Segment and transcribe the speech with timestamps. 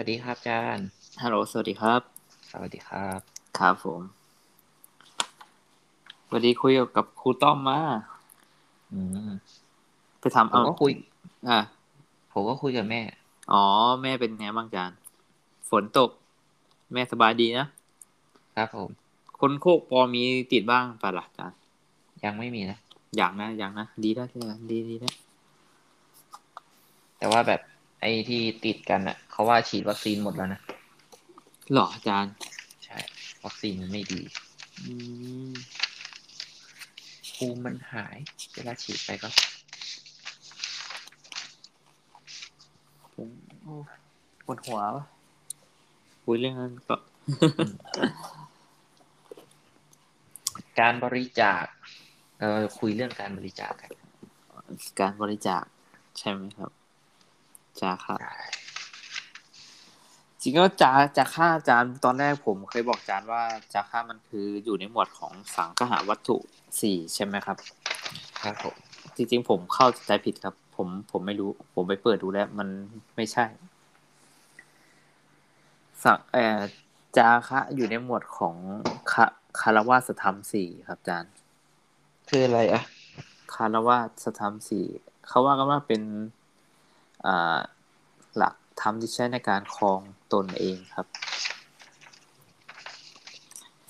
[0.00, 0.88] วัสดีครับอาจารย์
[1.22, 2.00] ฮัลโหล สวัสดีครับ
[2.50, 3.20] สวัสดีครับ
[3.58, 4.00] ครับผม
[6.32, 7.80] วันนี้คุยกับครูต้อมมา
[8.92, 9.30] อืม
[10.20, 10.92] ไปทำผมเอาก็คุย
[11.48, 11.58] อะ
[12.32, 13.02] ผมก็คุยกับแม่
[13.52, 13.64] อ๋อ
[14.02, 14.90] แม่เป็นไงบ้างจาน
[15.70, 16.10] ฝนตก
[16.92, 17.66] แม่สบายดีนะ
[18.56, 18.90] ครับผม
[19.40, 20.22] คนโคกพอมี
[20.52, 21.52] ติดบ้างปะล่ะจาน
[22.24, 22.78] ยังไม่มีนะ
[23.16, 24.40] อย่างนะ อย่างนะ ดีได้ที่
[24.70, 25.10] ดีดีได้
[27.18, 27.60] แต่ว่าแบบ
[28.00, 30.60] ไอ้ที่ติดกันอะเขาว่าฉีดวัคซีนหมดแล้วนะ
[31.72, 32.26] หรอจาน
[32.84, 32.98] ใช่
[33.44, 34.20] วัคซีนมันไม่ดี
[34.84, 34.92] อื
[35.50, 35.52] ม
[37.36, 38.16] ภูมิมันหาย
[38.54, 39.28] เวลาฉีดไปก็
[43.14, 43.28] ผม
[43.62, 43.74] โอ้
[44.44, 45.04] ปวดหัววะ
[46.24, 46.96] คุยเรื่องนั้นก็
[50.80, 51.64] การบริจาค
[52.40, 53.90] เออคุยเรื่องการบริจาคกัน
[55.00, 55.64] การบริจาค
[56.18, 56.77] ใช่ไหมครับ
[57.82, 58.16] จาค่ะ
[60.42, 63.42] จริงก็จาจาค่าจานตอนแรกผมเคยบอกจานว่า
[63.74, 66.36] จาค่ามันคืออยู่ในหมวดของสังคหาวัตถุ
[66.80, 67.56] สี่ใช่ไหมครับ
[68.42, 68.74] ครับผม
[69.16, 72.68] จริงๆผมเข้าใจผิดครับ ผมผมไม่รู้ ผมไปเปิดดูแล้ว มัน
[73.16, 73.44] ไม่ใช่
[76.02, 76.60] สังเอ่อ
[77.16, 78.56] จาคะอยู่ในหมวดของ
[79.12, 79.24] คา
[79.60, 81.24] คารวาสธรรมสี่ครับจาน
[82.28, 82.82] คืออะไรอะ
[83.54, 84.84] คารวาสธรรมสี่
[85.28, 86.37] เขาว่ากันว่าเป็นอ่า
[88.36, 90.00] หลักธรรมที่ใช้ในการครอง
[90.32, 91.06] ตนเองครับ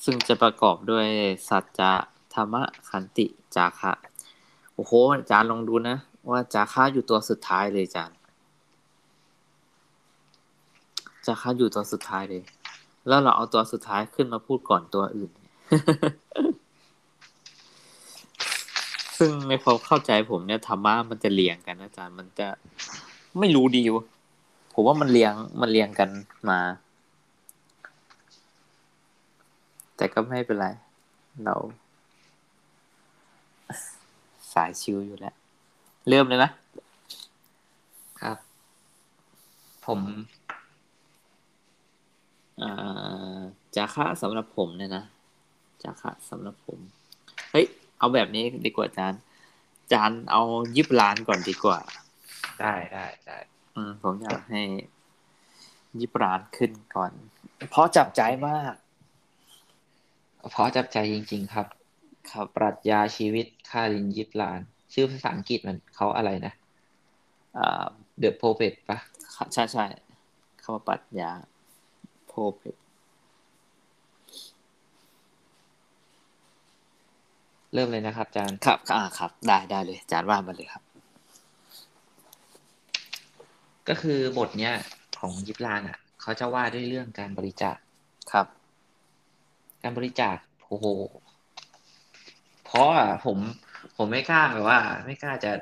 [0.05, 1.07] ซึ่งจะประกอบด้วย
[1.49, 1.93] สัจจะ
[2.35, 3.93] ธรรมะขันติจาคะ
[4.75, 5.97] โอ้โหอาจารย์ลองดูนะ
[6.31, 8.17] ว่าจาคะอยู่ตัวสุดท้ายเลยอาจารย์
[11.27, 12.43] จาคะอยู่ตัวสุดท้ายเลย
[13.09, 15.31] แล้วเราเอาตัวสุดท้ายขึ้นมาพูดก่อนตัวอื่น
[19.19, 22.49] ซึ่งในความเข้าใจผมเนี่ยธรรมะมันจะเรียงกันนะอาจารย์มันจะ
[23.39, 24.05] ไม่รู้ดีวะ
[24.73, 26.11] ผมว่ามันเรียงมันเรียงกัน
[26.51, 26.61] มา
[29.97, 30.67] แต่ก็ไม่เป็นไร
[31.45, 31.55] เรา
[34.53, 35.35] สายชิวอยู่แล้ว
[36.09, 36.51] เริ่มเลยนะ
[38.21, 38.39] ครับ
[39.87, 40.01] ผม
[42.63, 43.39] อ่า
[43.77, 45.05] จาคะสำหรับผมเนี่ยนะ
[45.83, 46.79] จาคะสำหรับผม
[47.51, 47.67] เฮ้ย
[47.99, 49.15] เอาแบบนี้ดีกว่าจาน
[49.93, 50.43] จานเอา
[50.77, 51.79] ยิบล้านก่อนดีกว่า
[52.61, 53.39] ได้ได้ได้
[53.77, 54.63] อืมผมอยากให้
[56.01, 57.13] ยิบร้านขึ้นก่อน
[57.71, 58.75] เพราะจับใจมาก
[60.51, 61.67] เพราะจับใจจริง ๆ ครับ
[62.31, 64.61] ครับปรัชญาชีวิตคารินยิปลาน
[64.93, 66.53] ชื่อภาษาอังกฤษมันเขาอะไรนะ
[67.59, 67.87] อ่า
[68.23, 68.99] The Prophet ปะ
[69.55, 69.85] ใช่ใช่
[70.63, 71.31] คำว่าปรัชญา
[72.27, 72.77] โพเพต
[77.75, 80.83] เริ่มเลยนะครับอาจารย์ครับอ่าครับ ได้ได้เลยจานว่ามาเลยครับ
[83.89, 84.75] ก็คือบทเนี้ย
[85.19, 87.77] ของยิปลานอะ เขาจะว่าด้วยเรื่องการบริจาค
[88.33, 88.47] ครับ
[89.83, 90.87] การบริจาคโอ้โห
[92.65, 93.39] เพราะอะผม
[93.97, 95.53] ผมไม่กล้าแบบว่า ไม่กล้าจะ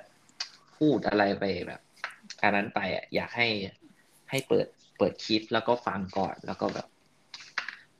[0.76, 1.80] พูดอะไรไปแบบ
[2.40, 3.48] การนั้นไปอะอยากให้
[4.30, 4.66] ให้เปิด
[4.98, 6.86] เปิดคลิปแล้วก็ฟังก่อนแล้วก็แบบ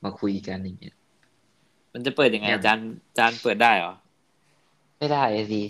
[0.03, 0.95] มาคุยกันอย่างเงี้ย
[1.93, 2.79] มันจะเปิดยังไงยังจาน
[3.17, 3.93] จานเปิดได้เหรอ
[4.97, 5.61] ไม่ได้สิ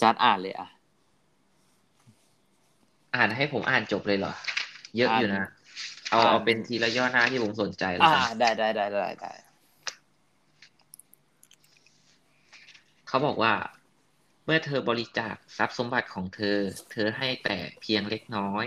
[0.00, 0.68] จานอ่านเลยอะ
[3.16, 4.34] อ่านให้ผมอ่านจบเลยเหรอ
[4.96, 5.46] เยอะอยู่นะ
[6.10, 9.32] เอาอ่านเอาเป็นทีละย่อหน้าที่ผมสนใจแล้วอ่ากันได้ได้ได้ได้ได้
[13.08, 13.54] เขาบอกว่า
[14.44, 16.58] เมื่อเธอบริจาคทรัพย์สมบัติของเธอ
[16.92, 18.64] เธอให้แต่เพียงเล็กน้อย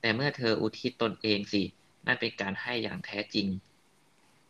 [0.00, 1.62] แต่เมื่อเธออุทิศตนเองสิ
[2.06, 3.48] นั่นเป็นการให้อย่างแท้จริง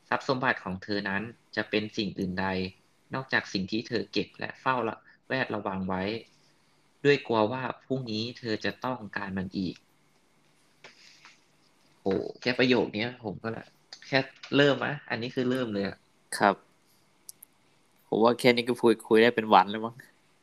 [0.09, 1.23] ทรัพย์สมบัติของเธอนั้น
[1.57, 2.47] จะเป็นสิ่งอื่นใด
[3.15, 4.97] นอกจากสิ่งที่เธอเก็บและเฝ้าระ
[5.29, 6.03] แวดระวังไว้
[7.05, 9.77] ด้วยกลัวว่าพรุ่งนี้เธอจะต้องการมันอีก
[12.03, 13.67] โอ้แค่ประโยคเนี้ยผมก็ละ
[14.07, 14.19] แค่
[14.57, 15.97] เริ่มอะอันนี้คือเริ่มเลยอะ
[16.39, 16.55] ครับ
[18.09, 19.95] ผมว่าแค่นี้ก็คุยคุยได้เป็นวันแล้วมั้ง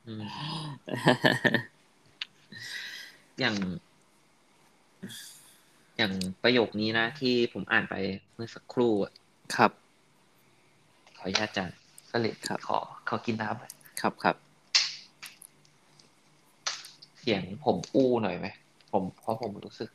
[0.06, 0.24] อืม
[3.40, 3.56] อย่าง
[5.98, 7.96] อย่างประโยคนี้นะ ที่ผมอ่านไป
[8.34, 9.14] เมื่อสักครู่อะ
[9.56, 9.72] ครับ
[11.18, 11.78] ขออนุญาตอาจารย์
[12.12, 12.80] สลิดครับขอ
[13.10, 13.72] ขอกินน้ำหน่อย
[14.02, 18.48] ครับครับเสียงผมอู้หน่อยไหม
[18.92, 19.90] ผมเพราะผมรู้สึก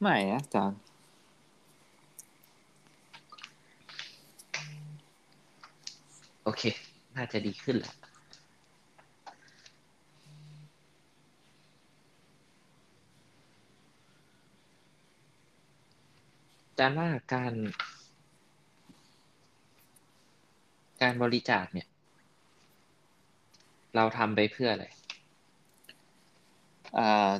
[0.00, 0.78] ไม่นะอาจารย์
[6.44, 6.62] โอเค
[7.16, 7.94] น่าจะดีขึ้นแหละ
[16.66, 17.54] อาจารย์ว่าการ
[21.02, 21.88] การบริจาคเนี่ย
[23.94, 25.01] เราทำไปเพื่ออะไรอ่า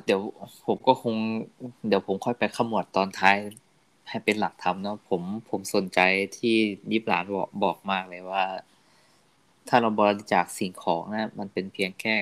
[0.05, 0.21] เดี๋ยว
[0.65, 1.15] ผมก็คง
[1.87, 3.37] เดี๋ยวผมค่อยไปขมวดตอนท้าย
[4.09, 5.99] ให้เป็นหลักธรรมเนาะผมผมสนใจ
[6.37, 6.55] ที่
[6.91, 8.43] ยิบหลานบอกบอกมากเลยว่า
[9.67, 12.15] ถ้าเราบริจาคสิ่งของนะ มันเป็นเพียงแค่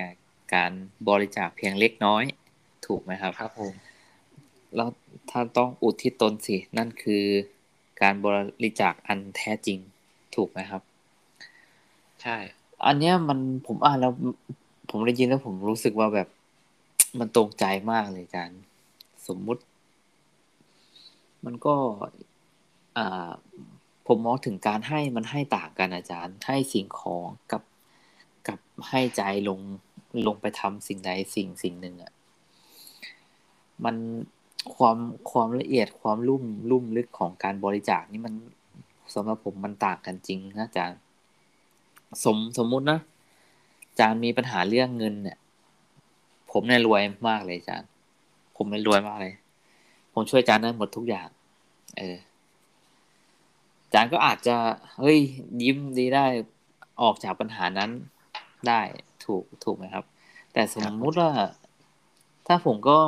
[0.55, 0.71] การ
[1.09, 2.23] บริจาคเพียงเล็กน้อย
[2.85, 3.73] ถูกไหมครับครับผม
[4.75, 4.89] แล้ว
[5.31, 7.23] ถ้าต้องอุทิศตนสิ นั่นคือ
[8.01, 8.27] การบ
[8.63, 9.79] ริจาคอันแท้จริง
[10.35, 10.81] ถูกไหมครับ
[12.21, 12.37] ใช่
[12.85, 14.13] อันเนี้ยมันผมอ่านแล้ว
[14.89, 16.27] ผมได้ยินแล้วผมรู้สึกว่าแบบ
[17.19, 18.61] มันตรงใจมากเลยอาจารย์
[19.27, 19.63] สมมุติ
[21.45, 21.75] มันก็
[22.97, 23.31] อ่า
[24.07, 27.63] ผมมองถึงการให้มันให้ต่างกันอาจารย์ ให้สิ่งของกับ
[28.47, 28.59] กับ
[28.89, 29.59] ให้ใจลง
[30.27, 32.11] ลงไปทำสิ่งใดสิ่งสิ่งหนึ่งอะ่ะ
[33.83, 33.95] มัน
[34.75, 34.97] ความ
[35.31, 38.33] ความละเอียดความลุ่มลุ่มลึกของการบริจาคนี่มัน
[39.13, 40.99] สำหรับผมมันต่างกันจริงนะอาจารย์
[42.23, 42.99] สมสมมุตินะ
[43.89, 45.37] อาจารย์มีปัญหาเรื่องเงินเนี่ย
[46.51, 47.89] ผมเนี่ยรวยมากเลยอาจารย์
[48.55, 49.33] ผมเนี่ยรวยมากเลย
[50.13, 51.27] ผมช่วยอาจารย์ได้หมดทุกอย่าง
[51.97, 52.17] เออ
[53.83, 54.55] อาจารย์ก็อาจจะ
[54.99, 55.19] เฮ้ย
[55.61, 56.25] ยิ้มดีได้
[57.01, 57.89] ออกจากปัญหานั้น
[58.67, 58.81] ได้
[59.25, 60.05] ถูกถูกไหมครับ
[60.53, 61.31] แต่สมมุติว่า
[62.47, 62.99] ถ้าผมก็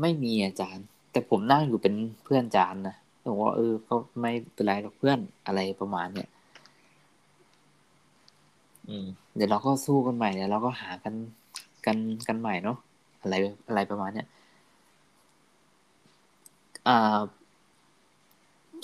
[0.00, 1.94] ไม่มีอาจารย์ แต่ผมนั่งอยู่เป็น
[2.24, 6.30] เพื่อนอาจารย์นะผมว่าเออก็ไม่เป็นไรหรอกเพื่อนอะไรประมาณเนี้ย
[8.88, 11.14] อืมเดี๋ยวเราก็สู้กันใหม่เดี๋ยวเราก็หากัน
[11.86, 11.96] กัน
[12.28, 12.78] กันใหม่เนาะ
[13.20, 13.34] อะไร
[13.68, 14.26] อะไรประมาณเนี้ย
[16.88, 17.18] อ่า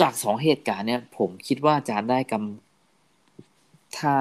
[0.01, 4.13] จากสองเหตุการณ์เนี่ยผมคิดว่าอาจารย์ได้กำถ้า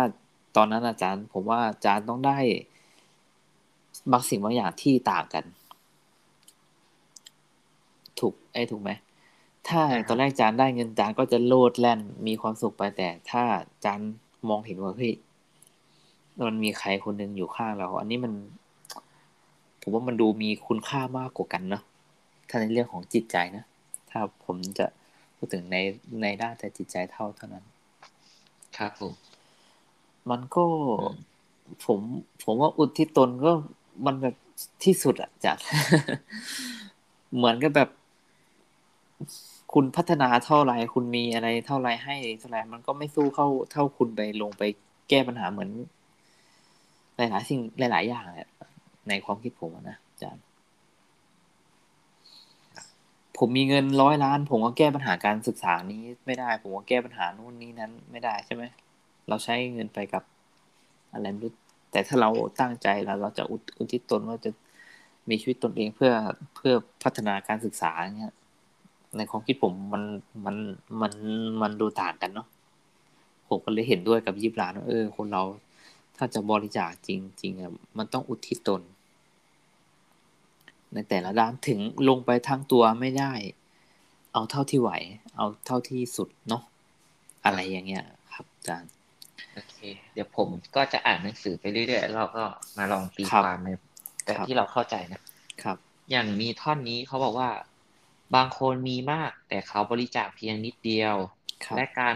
[0.56, 2.38] ตอนนั้นอาจารย์ ผมว่าอาจารย์ต้องได้
[4.12, 5.44] บางสิ่งบางอย่างที่ต่างกัน
[8.20, 8.92] ถูกไอ้ถูกไหม
[9.68, 14.10] ถ้าตอนแรกอาจารย์ได้เงินอาจารย์ก็จะโลดแล่นมีความสุขไปแต่ ถ้าอาจารย์
[14.50, 15.14] มองเห็นว่าเฮ้ย
[16.48, 18.34] มันมีใครคนหนึ่งอยู่ข้างเรา อันนี้มัน
[19.88, 21.84] ผมว่ามันดูมีคุณค่ามากกว่ากันเนาะ
[22.50, 23.66] ถ้าในเรื่องของจิตใจนะ
[24.10, 24.86] ถ้าผมจะ
[25.36, 25.78] พูดถึงใน
[26.22, 27.66] ในด้านแต่จิตใจเท่าเท่านั้น
[28.78, 29.14] ครับผม
[30.30, 30.66] มันก็
[31.86, 32.00] ผม
[32.44, 33.52] ผมว่าอุทิศตนก็
[34.06, 34.36] มันแบบ
[34.84, 35.58] ที่สุดอะจัด
[37.36, 37.90] เหมือนกับแบบ
[39.74, 44.64] คุณพัฒนาเท่าไรคุณมีอะไรเท่าไรให้เท่าไรมันก็ไม่สู้เข้าเท่าคุณไปลงไป
[45.10, 45.70] แก้ปัญหาเหมือน
[47.18, 48.50] หลายๆสิ่งหลาย ๆ อย่างแหละ
[49.08, 50.44] ในความคิดผมนะอาจารย์
[53.38, 58.64] ผมมีเงินร้อยล้าน ผมก็แก้ปัญหาการศึกษานี้ไม่ได้ ผมก็แก้ปัญหานู่นนี้นั้นไม่ได้ใช่ไหม
[59.28, 60.24] เราใช้เงินไปกับ
[61.14, 61.54] อะไรไม่รู้
[61.92, 63.44] แต่ถ้าเราตั้งใจแล้วเราจะ
[63.80, 64.52] อุทิศตนว่าจะ
[65.30, 66.12] มีชีวิตตนเองเพื่อ
[66.56, 68.34] เพื่อพัฒนาการศึกษาเงี้ย
[69.18, 70.04] ในความคิดผมมัน
[70.46, 70.56] มัน
[71.02, 71.14] มัน
[71.62, 72.48] มันดูต่างกันเนาะ
[73.48, 75.44] ผมก็เลยเห็นด้วยกับยิบลานว่าเออ คนเรา
[76.18, 77.10] ถ้าจะบริจาคจ
[77.42, 78.82] ริงๆอะมันต้องอุทิศตน
[80.94, 81.80] ในแต่ละด้านถึง
[82.10, 83.34] ลงไปทั้งตัวไม่ได้
[84.34, 84.92] เอาเท่าที่ไหว
[85.36, 86.64] เอาเท่าที่สุดเนาะ
[87.46, 88.04] อะไรอย่างเงี้ย
[88.34, 88.92] ครับอาจารย์
[89.54, 89.76] โอเค
[90.14, 92.44] เดี๋ยวผมก็จะอ่านหนังสือไปเรื่อยๆเราก็
[92.78, 93.70] มาลองตีความใน
[94.26, 95.22] แต่ที่เราเข้าใจนะ
[95.64, 95.78] ครับ
[96.12, 97.50] อย่างมีท่อนนี้เขาบอกว่า
[98.36, 101.16] บางคนมีมาก แต่เขาบริจาคเพียงนิดเดียว
[101.76, 102.16] และการ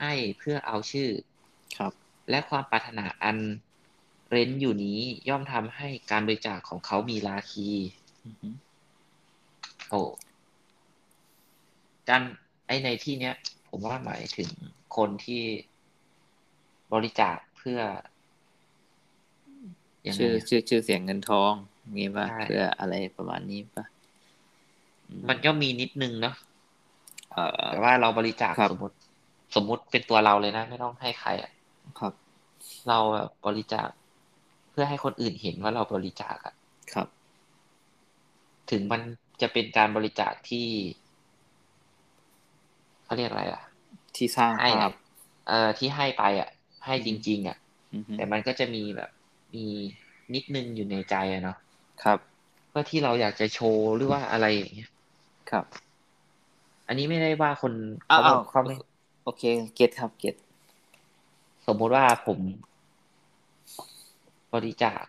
[0.00, 1.08] ให้เพื่อเอาชื่อ
[1.78, 1.92] ครับ
[2.30, 3.36] และความปรารถนาอัน
[4.32, 7.68] เร้นอยู่นี้ย่อมทำให้การบริจาคของเขามีราคี
[9.88, 10.00] โอ้
[12.08, 12.22] การ
[12.66, 13.34] ไอในที่เนี้ย
[13.68, 14.50] ผมว่าหมายถึง
[14.96, 15.42] คนที่
[16.92, 17.80] บริจาคเพื่อ
[20.16, 21.52] ชื่อชื่อชื่อเสียงเงินทอง
[21.94, 23.84] งี้ป่ะเพื่ออะไรประมาณนี้ป่ะ
[25.28, 26.34] มันก็มีนิดนึงเนาะ
[27.70, 28.96] แต่ว่าเราบริจาคสมมติ
[29.56, 31.50] สมมุติเป็นตัวเราเลยนะ ไม่ต้องให้ใครอะ
[31.98, 32.12] ครับ
[32.88, 32.98] เรา
[33.46, 33.88] บริจาค
[34.72, 36.54] เพื่อให้คนอื่นเห็นว่าเราบริจาคอะ
[36.92, 37.08] ครับ
[38.70, 39.00] ถึงมัน
[39.40, 40.66] จะเป็นการบริจาคที่
[43.04, 43.62] เขาเรียกอะไรอะ
[44.16, 44.90] ที่สร้างภาพ
[45.48, 46.50] เอ่อที่ให้ไปอะ
[46.86, 47.56] ให้จริง ๆ อะ
[48.16, 49.10] แต่มันก็จะมีแบบ
[49.54, 49.64] มี
[50.34, 51.56] นิดนึงอยู่ในใจอะเนาะ
[52.02, 52.18] ครับ
[52.68, 54.90] เพื่อที่เราอยากจะโชว์หรือว่าอะไรอย่างเงี้ย
[55.50, 55.64] ครับ
[56.88, 57.72] อันนี้ไม่ได้ว่าคน
[58.10, 58.74] เขาเขาไม่
[59.24, 59.42] โอเค
[59.74, 60.34] เก็ตครับเก็ต
[61.66, 62.38] สมมติว่าผม
[64.54, 65.04] บริจาค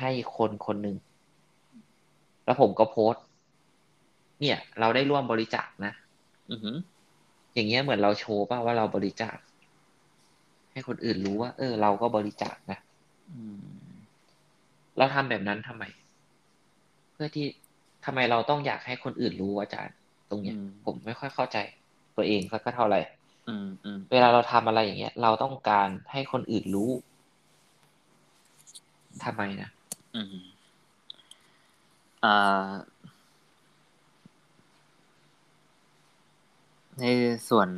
[0.00, 0.96] ให้คนคนหนึ่ง
[2.44, 3.24] แล้วผมก็โพสต์
[4.40, 5.92] เนี่ย เราได้ร่วมบริจาคนะ
[6.50, 6.60] อือ
[7.54, 9.36] อย่างเงี้ยเหมือนเราโชว์ป่ะว่าเราบริจาค
[10.72, 12.78] ให้คนอื่นรู้ว่า เออ เราก็บริจาคนะ
[14.98, 15.84] เราทำแบบนั้นทำไม
[17.12, 17.46] เพื่อที่
[18.04, 19.94] ทำไมเราต้องอยากให้คนอื่นรู้อาจารย์
[20.30, 21.58] ตรงเนี้ย ผมไม่ค่อยเข้าใจ
[22.16, 23.00] ตัวเองสักเท่าไหร่
[24.12, 26.90] เวลาเราทำอะไรอย่างเงี้ย เราต้องการให้คนอื่นรู้
[29.24, 29.70] ทำไมนะ
[30.14, 30.34] อืม
[32.24, 32.68] อ่า
[37.00, 37.04] ใน
[37.48, 37.68] ส่วน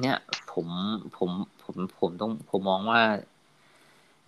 [0.00, 0.16] เนี้ย
[0.52, 0.66] ผม
[1.16, 1.30] ผม
[1.62, 3.00] ผมผมต้องผมมองว่า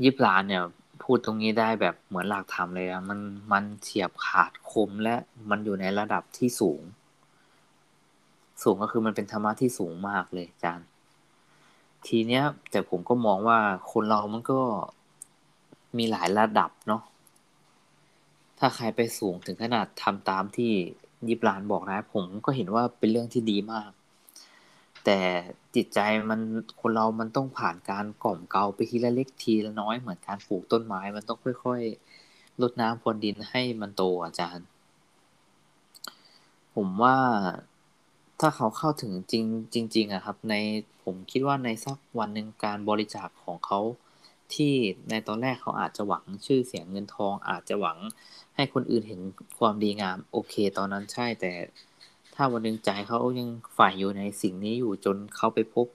[0.02, 0.64] ยิบลานเนี่ย
[1.02, 3.20] พูดตรงนี้ได้แบบเหมือนหลักธรรมเลยอะมัน
[3.52, 5.16] มันเฉียบขาดคมและ
[5.50, 6.82] มันอยู่ในระดับที่สูง
[8.62, 10.86] สูงก็คือมันเป็นธรรมะที่สูงมากเลยอาจารย์
[12.06, 13.58] ทีเนี้ย แต่ผมก็มองว่า
[13.92, 14.60] คนเรามันก็
[15.96, 17.02] มีหลายระดับเนาะ
[18.58, 20.72] ถ้าใครไปสูงถึงขนาดทำตามที่
[21.28, 23.90] ยิบลานบอกนะ ผมก็เห็นว่าเป็นเรื่องที่ดีมาก
[25.04, 25.20] แต่
[25.74, 25.98] จิตใจ
[26.30, 26.40] มัน
[26.80, 34.66] คนเรามันต้องผ่านการกล่อมเกลาไปทีละเล็กทีละน้อยเหมือนการปลูกต้นไม้ มันต้องค่อยๆลดน้ำพรวนดินให้มันโตอาจารย์
[36.74, 37.16] ผมว่า
[38.40, 40.54] ถ้าเขาเข้าถึงจริงจริงๆอะครับ ใน
[41.04, 43.80] ผมคิดว่าในสักวันหนึ่งการบริจาคของเขา
[44.54, 44.74] ที่
[45.10, 47.98] ในตอนแรกเขาอาจจะหวังชื่อเสียงเงินทอง อาจจะหวัง
[48.56, 49.20] ให้คนอื่นเห็น
[49.58, 51.52] ความดีงาม โอเค ตอนนั้นใช่แต่
[52.34, 55.86] ถ้าวันหนึ่งใจเขายังฝ่ายอยู่ในสิ่งนี้อยู่จนเขาไปพบ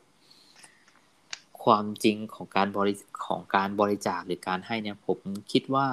[1.63, 2.95] ความจริงของการบริ
[3.25, 5.19] ของการบริจาคหรือการให้เนี่ยผม
[5.51, 5.87] คิดว่า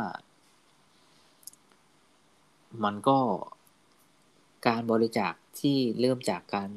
[2.85, 3.19] มันก็
[4.69, 6.69] การบริจาคที่เริ่มจากการ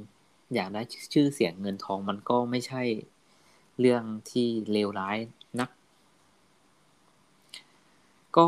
[0.53, 0.81] อยากได้
[1.13, 2.83] ชื่อเสียงเงินทองมันก็ไม่ใช่
[3.79, 5.17] เรื่องที่เลวร้าย
[8.37, 8.47] กก็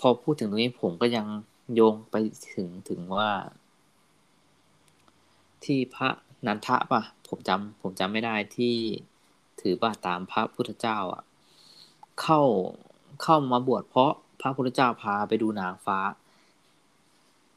[0.00, 1.26] พอพูดถึงตรงนี้ผมก็ยัง
[1.74, 2.16] โยงไป
[2.52, 3.30] ถึงถึงว่า
[5.64, 6.08] ที่พระ
[6.46, 8.74] นันทะปะผมจำผมจำไม่ได้ที่
[9.60, 11.22] ถือบาตามพระพุทธเจ้าอะ
[12.20, 12.40] เข้า
[13.22, 15.98] เข้ามาบวชเพราะพระพุทธเจ้าพาไปดูนางฟ้า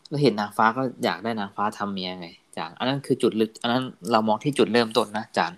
[0.10, 5.54] แล้วเห็นนางฟ้าก็อยากได้นางฟ้าทำเมียไงจานอันนั้นคือจุดลึก อันนั้นเรามองที่จุดเริ่มต้นนะจาน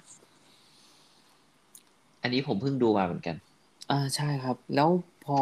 [2.21, 3.35] อันนี้ผมเพิ่งดูมาเหมือนกัน
[3.89, 5.41] อ่าใช่ครับ แล้วพ อ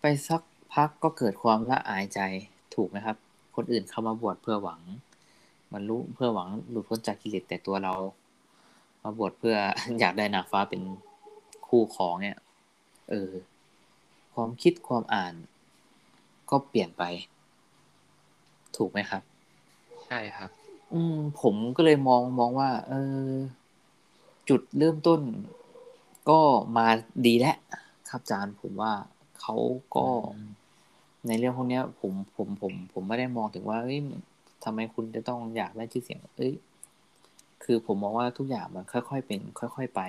[0.00, 0.42] ไปสัก
[0.74, 2.20] พักก็เกิดความละอายใจ
[2.74, 3.16] ถูกไหมครับ
[3.56, 4.80] คนอื่นเข้ามาบวชเพื่อหวัง
[5.72, 7.92] มันรู้เพื่อหวังหลุดพ้นจากกิเลสแต่ตัวเรา
[9.02, 9.56] มาบวชเพื่อ
[10.00, 10.82] อยากได้นางฟ้าเป็น
[11.68, 12.38] คู่ของเนี่ย
[13.10, 13.30] เออ
[14.34, 15.34] ความคิดความอ่าน
[16.50, 17.02] ก็เปลี่ยนไป
[18.76, 19.22] ถูกไหมครับ
[20.06, 20.50] ใช่ครับ
[20.92, 22.92] อืม ผมก็เลยมองมองว่า เอ
[23.26, 23.30] อ
[24.48, 25.20] จุดเริ่มต้น
[26.30, 26.40] ก็
[26.76, 26.86] มา
[27.26, 27.56] ดีแล้ว
[28.10, 28.92] ครับอาจารย์ผมว่า
[29.40, 29.56] เขา
[29.96, 30.06] ก็
[31.26, 33.98] ในเรื่องพวกนี้ผมผมผม ผมไม่ได้มองถึงว่าเอ้ย
[34.64, 36.54] ทำไมคุณจะต้องอยากได้ชื่อเสียง เอ้ย
[37.64, 40.00] คือผมมองว่าทุกอย่างมันค่อย ๆ เป็น ค่อย ๆ ไป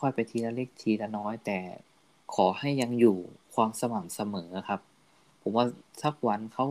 [0.00, 1.58] ค่อยๆไปทีละเล็กทีละน้อย แต่
[2.34, 3.16] ขอให้ยังอยู่
[3.54, 4.80] ความสม่ำเสมอครับ
[5.42, 5.64] ผมว่า
[6.02, 6.66] สักวันเขา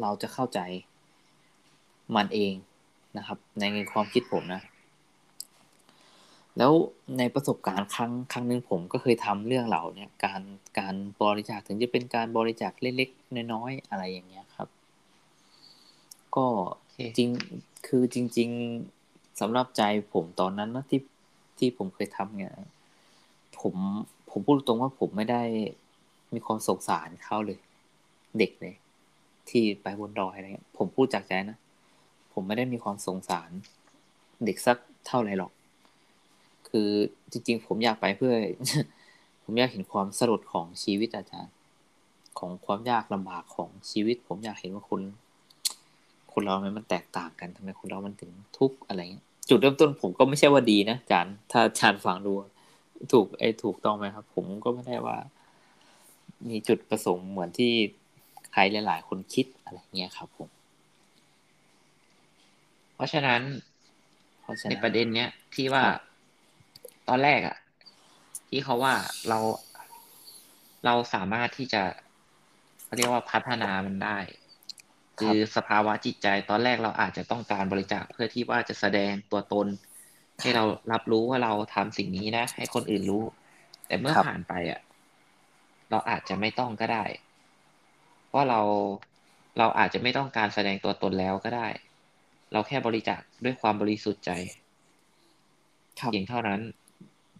[0.00, 0.60] เราจะเข้าใจ
[2.16, 2.54] มันเอง
[3.18, 4.62] นะครับ ในความคิดผมนะ
[6.58, 6.72] แล้ว
[7.18, 10.42] ในประสบการณ์ครั้งครั้งหนึ่งผมก็เคยทำเรื่องเหล่านี้การ
[10.78, 14.68] การบริจาคถึงจะเป็นการบริจาคเล็กๆน้อยๆอะไรอย่างเงี้ยครับ
[16.36, 16.46] ก็
[16.98, 17.30] จริง
[17.86, 18.50] คือจริง
[18.94, 19.82] ๆสำหรับใจ
[20.12, 21.00] ผมตอนนั้นนะที่
[21.58, 22.54] ที่ผมเคยทำเนี่ย
[23.60, 23.74] ผม
[24.30, 25.42] ผมพูดตรงว่าผมไม่ได้
[26.34, 27.58] มีความสงสารเขาเลย
[28.38, 28.74] เด็กเลย
[29.48, 31.58] ที่ไปบนดอยอะไรเงี้ยผมพูดจากใจนะ
[32.32, 33.50] ผมไม่ได้มีความสงสาร
[34.44, 35.52] เด็กสักเท่าไหร่หรอก
[36.72, 36.90] คือ
[37.32, 38.32] จริง ๆ ผมอยากไปเพื่อ
[39.44, 41.54] ผมอยากเห็นความสลดของชีวิตอาจารย์
[42.38, 45.00] ของความยากลำบากของชีวิต ผมอยากเห็นว่าคน
[46.32, 52.32] คนเรามันแตกต่างกันทำไมคนเรามันถึงทุกข์อะไรเงี้ยจุดเริ่มต้นผมก็ไม่ใช่ว่าดีนะอาจารย์ ถ้าอาจารย์ฟังดู
[53.12, 55.18] ถูกไอ้ถูกต้องไหมครับ ผมก็ไม่ได้ว่า
[56.48, 57.72] มีจุดประสงค์เหมือนที่
[58.52, 60.48] ใครหลาย ๆ คนคิดอะไรเงี้ยครับ ผม
[62.94, 63.40] เพราะฉะนั้น
[64.70, 65.82] ในประเด็นเนี้ยที่ว่า
[67.08, 67.56] ตอนแรกอะ
[68.48, 68.94] ที่เขาว่า
[69.28, 69.38] เรา
[70.84, 71.82] เราสามารถที่จะ
[72.96, 74.18] เรียกว่าพัฒนามันได้
[75.18, 79.66] คือสภาวะจิตใจ ตอนแรกเราอาจจะต้องการบริจาคเพื่อที่ว่าจะแสดงตัวตน
[80.40, 83.24] ให้เรารับรู้ว่าเราทำสิ่งนี้นะ ให้คนอื่นรู้
[83.86, 84.80] แต่เมื่อผ่านไปอะ
[85.90, 87.04] เราอาจจะไม่ต้องก็ได้
[88.28, 88.60] เพราะเรา
[89.58, 91.68] เราอาจจะไม่ต้องการแสดงตัวตนแล้วก็ได้
[92.52, 94.30] เราแค่บริจาคด้วยความบริสุทธิ์ใจ
[96.08, 96.60] เพียงเท่านั้น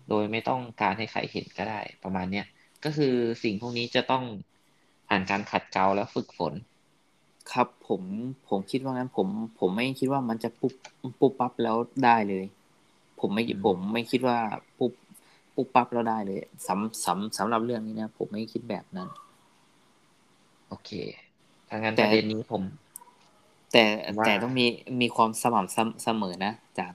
[0.08, 2.46] โดยไม่ต้องการให้ใครเห็นก็ได้ประมาณเนี้ย
[2.84, 4.24] ก็คือสิ่งพวกนี้จะต้อง
[5.08, 6.54] ผ่านการขัดเกลาแล้วฝึกฝน
[7.52, 8.02] ครับผม
[8.48, 9.28] ผมคิดว่างั้นผม
[9.60, 10.74] ผมไม่คิดว่ามันจะปุ๊บ
[11.20, 12.44] ปุ๊บปั๊บแล้วได้เลย
[13.20, 14.38] ผมไม่ผมไม่คิดว่า
[14.78, 14.92] ปุ๊บ
[15.54, 19.08] ปุ๊บปั๊บแล้วได้เลยสำสำสำหรับเรื่องนี้นะผมไม่คิดแบบนั้น
[20.68, 20.90] โอเค
[21.68, 22.62] ถ้างั้นประเด็นนี้ผม
[23.72, 23.84] แต่
[24.26, 24.66] แต่ต้องมี
[25.00, 26.92] มีความสม่ำเสมอนะจาก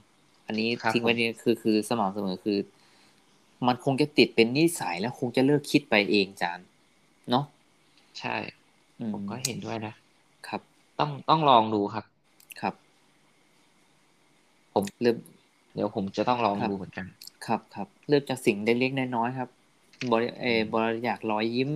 [0.48, 2.58] อันนี้ทิ้งไว้นี่คือคือสม่ำเสมอคือ
[3.68, 6.60] มันคงจะติดเป็นนิสัยแล้วคงจะเลิกคิดไปเองจาน
[7.30, 7.46] เนาะ
[8.20, 8.36] ใช่
[9.14, 9.94] ผมก็เห็นด้วยนะ
[10.48, 10.62] ครับ
[11.00, 12.06] ต้องต้องลองดูครับ
[12.62, 12.74] ครับ
[14.74, 15.18] ผมเริ่ม
[15.74, 17.06] เดี๋ยวผมจะต้องลองดูเหมือนกัน
[17.46, 19.50] ครับครับเริ่มจากสิ่งเล็กๆน้อยๆครับ
[20.12, 21.72] บริเอบริจาครอยยิ้ม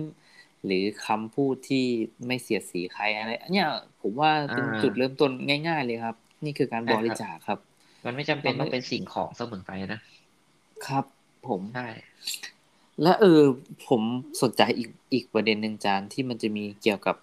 [0.64, 1.84] หรือคำพูดที่
[2.26, 3.68] ไม่เสียดสีใครอะไรเนี่ย
[4.02, 5.30] ผมว่าเป็นจุดเริ่มต้น
[5.68, 7.58] ง่าย ๆ เลยครับ นี่คือการบริจาคครับ
[8.04, 10.00] มันไม่จำเป็นต้องเป็นสิ่งของเสมอไปนะ
[10.86, 11.04] ครับ
[11.48, 11.88] ผมใช่
[13.02, 13.40] และเออ
[13.88, 14.02] ผม
[14.42, 17.16] สนใจอีกอีกประเด็นหนึ่งจานที่มันจะมีเกี่ยวกับ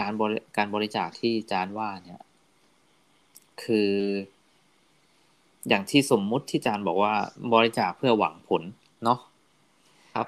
[0.00, 2.22] การบริการบริจาคที่จานว่าเนี่ย
[3.62, 3.92] คือ
[5.68, 7.14] อย่างที่สมมุติที่จานบอกว่า
[7.54, 8.62] บริจาคเพื่อหวังผล
[9.04, 9.18] เนาะ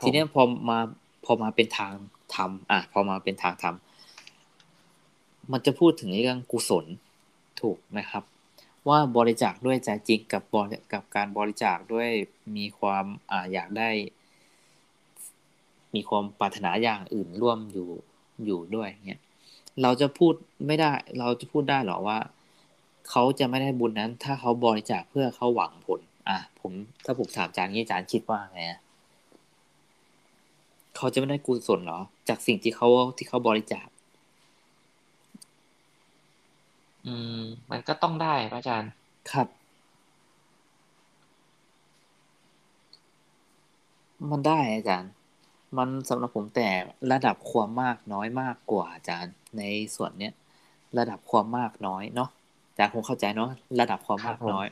[0.02, 0.78] ทีนี้พอมา
[1.24, 1.92] พอมาเป็นทาง
[2.34, 6.84] ทำอะพอมาเป็นทางทำมันจะพูดถึงเรื่องกุศล
[7.60, 8.24] ถูกไหมครับ
[8.88, 12.10] ว่าบริจาคด้วยใจจริงกับบริกับการบริจาคด้วย
[12.56, 13.90] มีความอ่าอยากได้
[15.94, 17.88] มีความปรารถนาอย่างอื่นร่วมอยู่
[18.44, 19.20] อยู่ด้วยเนี่ย
[19.82, 20.34] เราจะพูด
[20.66, 22.18] ไม่ได้ เราจะพูดได้หรอว่า
[23.10, 26.72] เขาจะไม่ได้บุญนั้น ถ้าเขาบริจาคเพื่อเขาหวังผล อะผม
[27.04, 28.60] ถ้าผมถามจานนี้จานคิดว่าไง
[30.96, 33.86] เขาจะไม่ได้กุศลหรอ จากสิ่งที่เขาที่เขาบริจาค
[37.06, 38.90] อืม มันก็ต้องได้พระอาจารย์
[39.32, 39.48] ครับ
[44.30, 45.10] มันได้อาจารย์
[45.78, 46.68] มันสำหรับผมแต่
[47.12, 49.62] ระดับความมากน้อยมากกว่าอาจารย์ ใน
[49.96, 50.32] ส่วนเนี้ย
[50.98, 52.30] ระดับความมากน้อยเนาะ
[52.68, 54.66] อาจารย์คงเข้าใจเนาะระดับความมากน้อย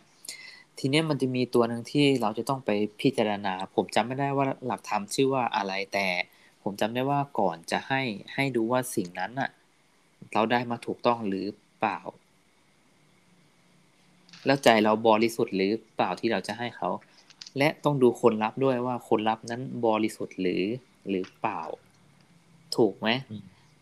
[0.79, 2.71] ทีนี้มันจะมีตัวหนึ่งที่เราจะต้องไป
[3.01, 6.07] พิจารณา ผมจำไม่ได้ว่าหลักธรรมชื่อว่าอะไรแต่
[6.63, 8.03] ผมจำได้ว่าก่อนจะให้
[8.35, 9.51] ให้ดูว่าสิ่งนั้นอะ
[10.33, 11.47] เราได้มาถูกต้องหรือ
[11.79, 11.99] เปล่า
[14.47, 16.89] แล้วใจเราบริสุทธิ์หรือเปล่าที่เราจะให้เขา
[17.59, 20.63] และต้องดูคนรับด้วยว่าคนรับนั้นบริสุทธิ์หรือ
[21.09, 21.63] หรือเปล่า
[22.77, 23.09] ถูกไหม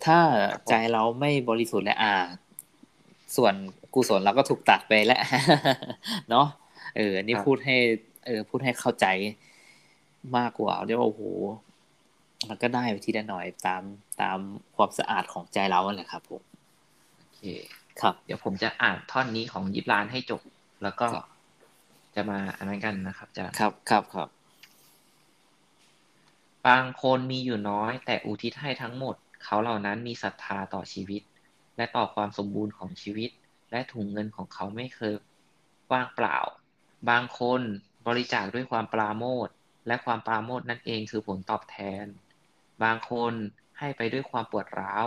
[0.04, 0.18] ถ้า
[0.68, 2.14] ใจเราไม่บริสุทธิ์และอ่า
[3.36, 3.54] ส่วน
[3.94, 5.20] กุศลเราก็ถูกตัดไปแล้ว
[6.30, 6.46] เนาะ
[6.96, 7.76] เอออันนี้พูดให้
[8.26, 9.06] เออ พูดให้เข้าใจ
[10.36, 11.22] มากกว่าเรียกว่าโอ้โห
[12.48, 13.82] มันก็ได้ไปทีละหน่อยตาม
[14.20, 14.38] ตาม
[14.76, 16.42] ความสะอาดของใจเราแหละครับผม
[17.16, 17.40] โอเค
[18.00, 20.42] ครับ เดี๋ยวผมจะอ่านท่อนนี้ของยิบลานให้จบ
[20.82, 21.06] แล้วก็
[22.14, 24.28] จะมาอันนั้นกันนะครับจะครับครับครับ
[26.66, 31.22] บางคนมีอยู่น้อย แต่อุทิศให้ทั้งหมด เขาเหล่านั้นมีศรัทธาต่อชีวิต
[31.76, 33.30] และต่อความสมบูรณ์ของชีวิต
[33.70, 35.14] และถุงเงินของเขาไม่เคย
[35.92, 36.38] ว่างเปล่า
[37.10, 37.60] บางคน
[38.06, 39.48] บริจาคด้วยความปราโมท
[39.86, 42.06] และความปราโมทนั่นเองคือผลตอบแทน
[42.84, 43.32] บางคน
[43.78, 45.06] ให้ไปด้วยความปวดร้าว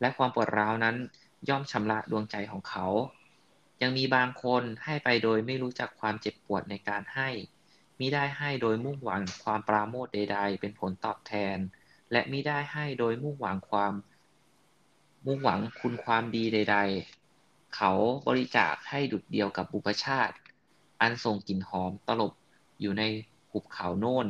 [0.00, 0.96] และความปวดร้าวนั้น
[1.48, 2.86] ย่อมชำระดวงใจของเขา
[3.82, 7.28] ยังมีบางคนให้ไปโดยไม่รู้จักความเจ็บปวดในการให้
[7.98, 11.58] มิได้ให้โดยมุ่งหวังความปราโมทใด ๆ เป็นผลตอบแทน
[12.12, 13.94] และมิได้ให้โดยมุ่งหวังความ
[15.26, 16.78] มุ่งหวังคุณความดีใด
[17.24, 17.92] ๆ เขา
[18.26, 20.36] บริจาคให้ดุดเดียวกับบุพชาติ
[21.00, 22.32] อันส่งกลิ่นหอมตลบ
[22.80, 23.02] อยู่ใน
[23.50, 24.26] หุบเขาโน่น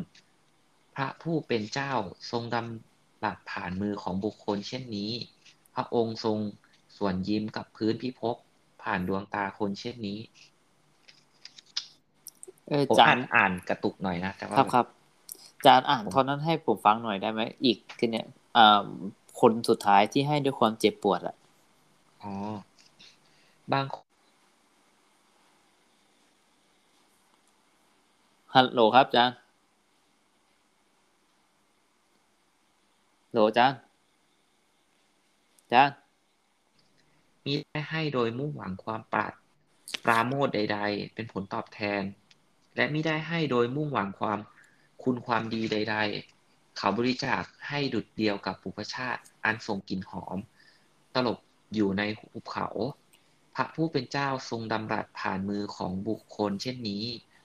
[0.94, 1.92] พระผู้เป็นเจ้า
[2.30, 5.12] ทรงดำหลัดผ่านมือของบุคคลเช่นนี้
[5.74, 6.38] พระองค์ทรง
[7.02, 8.36] ส่วนยิ้มกับพื้นพิภพ
[8.82, 10.18] ผ่านดวงตาคนเช่นนี้
[12.90, 14.86] ผมอ่านอ่านกระตุกหน่อยนะแต่ว่าครับครับ
[15.66, 18.86] จานอ่านเท่านั้นให้ผมฟังหน่อยได้ไหมอีกคือเนี่ยอ่า
[19.40, 21.36] คนสุดท้ายที่ให้ด้วยความเจ็บปวดอะ
[22.22, 22.32] อ๋อ
[23.72, 23.84] บาง
[28.54, 29.30] ฮัลโหลครับจาน
[33.32, 33.72] โหลจาน
[35.72, 35.90] จาน
[37.44, 39.32] มีได้ให้โดยมุ่งหวังความปราด
[40.04, 42.02] ปราโมทใด ๆ เป็นผลตอบแทน
[42.76, 44.38] และม่ได้ให้โดยมุ่งหวังความ
[45.02, 45.96] คุณความดีใด
[46.36, 50.38] ๆ เขาบริจาคให้ดุดเดียวกับปุพชาติ อันทรงกลิ่นหอม
[51.14, 51.38] ตลบ
[51.74, 52.68] อยู่ในหุบเขา
[53.54, 57.04] พระผู้เป็นเจ้าทรงดำรัสผ่านมือของบุคคล เช่นนี้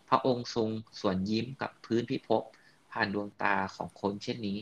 [0.10, 2.44] พระองค์ทรงส่วนยิ้มกับพื้นพิภพ
[2.92, 4.60] ผ่านดวงตาของคนเช่นนี้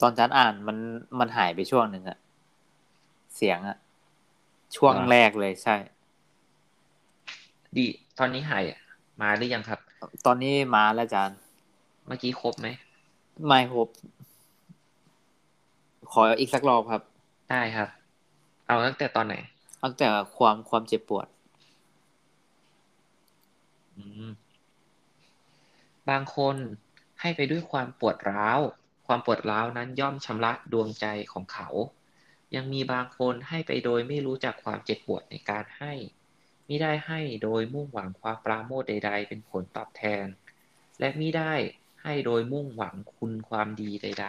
[0.00, 0.78] ตอนฉันอ่านมัน
[1.18, 2.18] มันหายไปช่วงหนึ่งอะ
[3.36, 3.76] เสียงอะ
[4.76, 5.76] ช่วงแรกเลยใช่
[7.76, 7.86] ดี
[8.18, 8.64] ตอนนี้หาย
[9.20, 9.80] มาหรือยังครับ
[10.26, 11.38] ตอนนี้มาแล้วอาจารย์
[12.06, 12.68] เมื่อกี้ครบไหม
[13.46, 13.88] ไม่ครบ
[16.12, 17.02] ขออีกสักรอบครับ
[17.50, 17.88] ได้ครับ
[18.66, 19.34] เอาตั้งแต่ตอนไหน
[19.82, 21.26] ตั้งแต่ความความเจ็บปวด
[26.10, 26.56] บางคน
[27.20, 28.60] ให้ไปด้วยความปวดร้าว
[29.06, 31.68] ความปวดร้าวนั้นย่อมชำระดวงใจของเขา
[32.54, 35.92] ยังมีบางคนให้ไปโดยไม่รู้จักความเจ็บปวดในการให้
[36.68, 40.26] มิได้ให้โดยมุ่งหวังความปราโมทใด ๆ เป็นผลตอบแทน
[41.00, 41.54] และมิได้
[42.02, 44.28] ให้โดยมุ่งหวังคุณความดีใด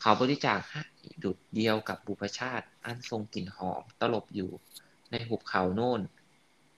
[0.00, 0.84] เขาบริจาคให้
[1.24, 4.50] ดุดเดียวกับบุพชาติ อันทรงกลิ่นหอมตลบอยู่
[5.10, 6.00] ในหุบเขาโน่น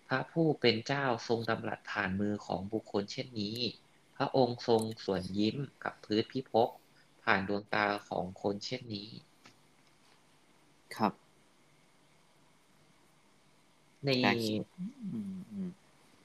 [0.08, 3.58] พระผู้เป็นเจ้าทรงดำรัสผ่านมือของบุคคลเช่นนี้
[4.16, 6.68] พระองค์ทรงสวนยิ้มกับพื้นพิภพ
[7.22, 9.10] ผ่านดวงตาของคนเช่นนี้
[10.98, 11.12] ครับ
[14.05, 14.61] ในได้คิด
[15.12, 15.68] อืมอืม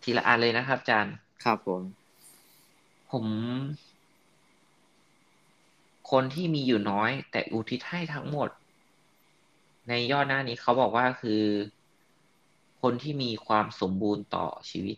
[0.01, 1.81] ทีละอันเลยนะครับอาจารย์ ครับผม
[3.11, 3.25] ผม
[6.11, 8.49] คนที่มีอยู่น้อย แต่อุทิศให้ทั้งหมด
[9.87, 11.41] ในย่อหน้านี้เขาบอกว่าคือ
[12.81, 14.97] คนที่มีความสมบูรณ์ต่อชีวิต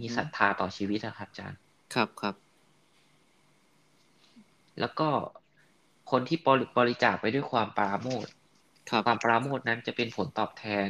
[0.00, 1.58] มีศรัทธาต่อชีวิตนะครับอาจารย์
[1.94, 2.34] ครับครับ
[4.80, 5.08] แล้วก็
[6.12, 8.32] คนที่บริบริจาคไปด้วยความปราโมทย์
[8.90, 10.88] ครับความปราโมทย์นั้นจะเป็นผลตอบแทน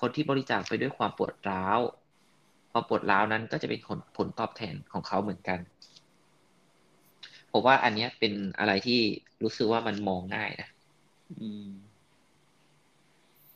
[0.00, 1.78] คนที่บริจาคไปด้วยความปวดร้าว
[2.72, 5.58] ความปวดร้าวนั้นก็จะเป็นผลผลตอบแทนของเขาเหมือนกัน
[7.52, 9.00] ผมว่าอันเนี้ยเป็นอะไรที่
[9.42, 10.68] รู้สึกว่ามันมองง่ายนะ
[11.40, 11.70] อืม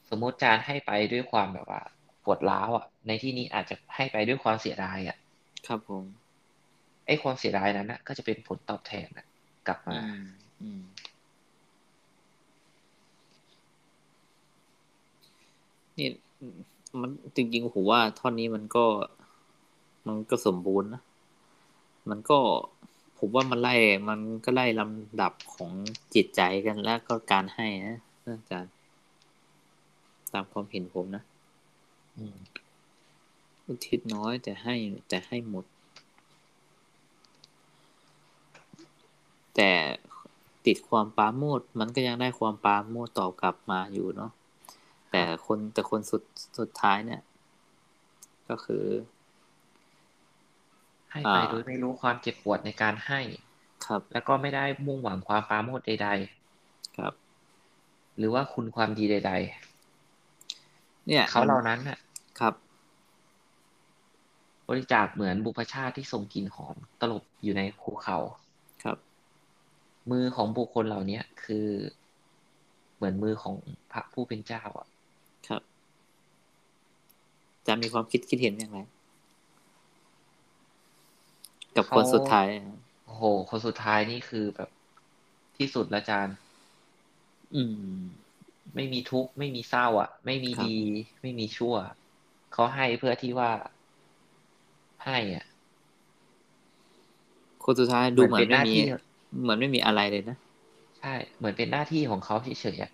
[0.08, 1.82] สมมติจารย์ให้ไปด้วยความแบบว่า
[2.24, 5.16] ปวดร้าวอะ ในที่นี้อาจจะให้ไปด้วยความเสียดายอะ
[5.66, 6.04] ครับผม
[7.06, 9.26] ไอ้ความเสียดายนั้นนะก็จะเป็นผลตอบแทนนะ
[9.66, 10.51] กลับมาอืมอืม
[15.98, 16.08] นี่
[17.00, 18.84] มันจริงๆผมว่าท่อนนี้มันก็
[20.06, 21.02] มันก็สมบูรณ์นะ
[22.10, 22.38] มันก็
[23.18, 23.74] ผมว่ามันไล่
[24.08, 25.70] มันก็ไล่ลำดับของ
[26.14, 28.72] จิตใจกันแล้วก็การให้นะอาจารย์
[30.32, 31.22] ตามความเห็นผมนะ
[32.16, 32.36] อืม
[33.66, 34.74] อุทิศน้อยแต่ให้
[35.08, 35.64] แต่ให้หมด
[39.56, 39.70] แต่
[40.66, 44.30] ติดความปราโมทย์มันก็ยังได้ความปราโมทย์ตอบกลับมาอยู่เนาะ
[45.10, 46.22] แต่คนแต่คนสุด
[46.58, 47.20] สุดท้ายเนี่ย
[48.48, 48.84] ก็คือ
[51.10, 53.20] ให้ไปอ่าโดยไม่รู้ความเจ็บปวดในการให้
[53.86, 56.08] ครับ แล้วก็ไม่ได้มุ่งหวังความปราโมทย์ใด
[56.98, 59.32] ครับๆหรือว่าคุณความดีใด
[61.06, 61.98] เนี่ยๆเขาเหล่านั้นน่ะ
[62.40, 62.54] ครับ
[64.68, 68.41] บริจาคเหมือนบุพชาติที่ทรงกลิ่นหอมตลบอยู่ในภูเขาครับ
[70.10, 71.66] มือของบุคคลเหล่าเนี้ยคือ
[72.96, 73.56] เหมือนมือของ
[73.92, 74.88] พระผู้เป็นเจ้าอะ
[75.48, 75.62] ครับ
[77.66, 78.78] จะมีความคิดคิดเห็นอย่างไร
[81.76, 82.46] กับคนเขาสุดท้าย
[83.04, 84.70] โอ้โห คนสุดท้ายนี่คือแบบ
[85.58, 86.36] ที่สุดละจารย์
[87.54, 87.96] อืม
[88.74, 90.78] ไม่มีทุกข์ไม่มีเศร้า อะ ไม่มีครับดี
[91.22, 91.74] ไม่มีชั่ว
[92.52, 93.50] เขาให้เพื่อที่ว่า
[95.04, 95.46] ให้อะ
[97.64, 98.82] คนสุดท้ายดูเหมือนเป็นหไม่น้ามีที่
[99.40, 100.36] เหมือนไม่มีอะไรเลยนะ
[101.00, 102.92] ใช่ เหมือนเป็นหน้าที่ของเขาเฉยๆอะ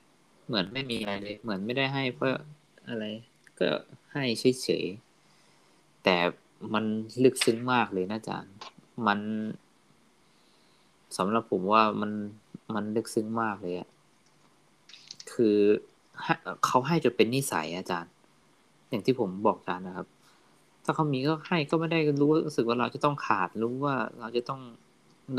[0.49, 2.35] เหมือนไม่มีอะไรเลย เหมือนไม่ได้ให้เพื่อ
[2.89, 3.05] อะไร
[3.59, 3.69] ก็
[4.13, 6.17] ให้เฉยๆแต่
[6.75, 6.85] มัน
[7.25, 8.55] ลึกซึ้งมากเลยนะอาจารย์
[9.07, 9.21] มัน
[11.17, 12.13] สำหรับผมว่ามัน
[12.75, 13.89] มันลึกซึ้งมากเลยอะ
[15.33, 15.57] คือ
[16.23, 16.35] ให้
[16.67, 18.13] เขาให้จนเป็นนิสัยอาจารย์
[18.89, 20.07] อย่างที่ผมบอกอาจารย์นะครับ
[20.85, 24.61] ถ้าเขามีก็ให้ก็ไม่ได้รู้รู้สึกว่าเราจะต้องขาดรู้ว่าเราจะต้อง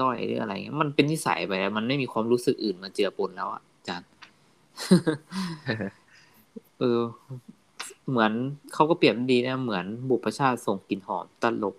[0.01, 4.07] ด้อยหรืออะไรเงี้ยมันเป็นนิสัยไปแล้ว มันไม่มีความรู้สึกอื่นมาเจือปนแล้วอะอาจารย์
[6.79, 7.01] เออ
[8.09, 8.31] เหมือน
[8.73, 11.75] เขาก็เปรียบดีนะเหมือนบุพชาติส่งกลิ่นหอมตลบ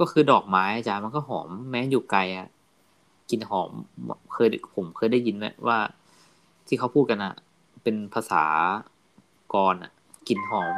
[0.00, 2.48] ก็คือดอกไม้อาจารย์มันก็หอมแม้อยู่ไกลอะ
[3.30, 3.70] กลิ่นหอม
[4.32, 5.78] เคยผมเคยได้ยินไหมว่า
[6.66, 7.34] ที่เขาพูดกันอะ
[7.82, 8.44] เป็นภาษา
[9.54, 9.92] กรอะ
[10.28, 10.76] กลิ่นหอม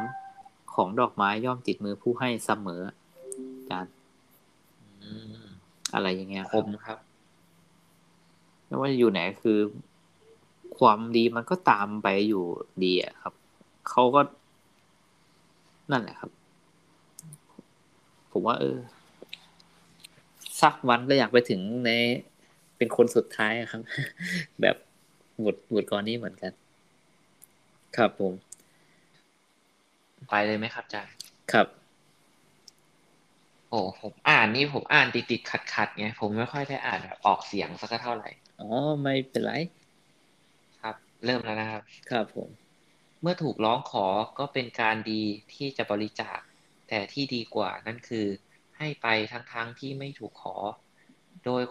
[0.74, 2.82] ของดอกไม้ย่อมติดมือผู้ให้เสมอ
[3.58, 3.92] อาจารย์
[5.90, 6.98] อืมอะไรอย่างเงี้ยคมครับ
[8.66, 9.58] ไม่ว่าจะอยู่ไหนคือ
[10.78, 12.44] ความดีมันก็ตามไปอยู่
[12.84, 13.34] ดีอะครับ
[13.88, 14.20] เขาก็
[15.90, 16.30] นั่นแหละครับ
[18.32, 18.76] ผมว่า เออ
[20.60, 21.90] สักวันก็อยากไปถึงใน
[22.76, 23.82] เป็นคนสุดท้ายอะครับ
[24.60, 24.76] แบบ
[25.44, 26.52] บทบทกรนี้เหมือนกัน
[27.96, 28.32] ครับผม
[30.28, 31.12] ไปเลยไหมครับอาจารย์
[31.52, 31.66] ครับ
[33.70, 38.30] โอ้ผมอ่านนี่ผมอ่านติดติดขัดขัดๆไงผมไม่ค่อยได้อ่านแบบออกเสียงสักเท่าไหร่
[38.60, 38.68] อ๋อ
[39.02, 39.52] ไม่เป็นไร
[40.80, 42.48] ครับ เริ่มแล้วนะครับ ครับผม
[43.22, 44.06] เมื่อถูกร้องขอ
[44.38, 45.22] ก็เป็นการดี
[45.54, 46.38] ที่จะบริจาค
[46.88, 48.26] แต่ที่ดีกว่านั่นคือ
[48.78, 50.56] ให้ไปทั้งๆทที่ไม่ถูกขอ
[51.44, 51.62] โดย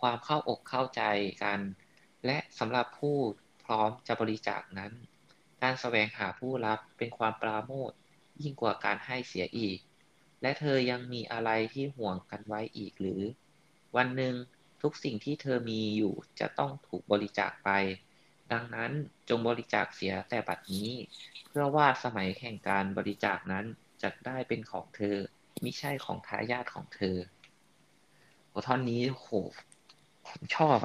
[0.00, 1.02] ความเข้าอกเข้าใจ
[1.42, 1.60] กัน
[2.26, 3.16] และสำหรับผู้
[3.64, 4.92] พร้อมจะบริจาคนั้น
[5.62, 7.96] การแสวงหาผู้รับเป็นความปราโมทย์
[8.42, 9.78] ยิ่งกว่าการให้เสียอีก
[10.42, 13.22] และเธอยังมีอะไรที่ห่วงกันไว้อีกหรือ
[13.96, 14.34] วันหนึ่ง
[14.82, 17.70] ทุกสิ่งที่เธอมีอยู่จะต้องถูกบริจาคไป
[18.52, 18.90] ดังนั้น
[19.28, 20.90] จงบริจาคเสียแต่บัดนี้
[21.46, 23.64] เพื่อว่าสมัยแห่งการบริจาคนั้น
[24.02, 25.16] จะได้เป็นของเธอ
[25.64, 27.16] มิใช่ของทายาทของเธอ
[28.48, 29.28] โอ้ท่อนนี้โห
[30.26, 30.78] ผมชอบ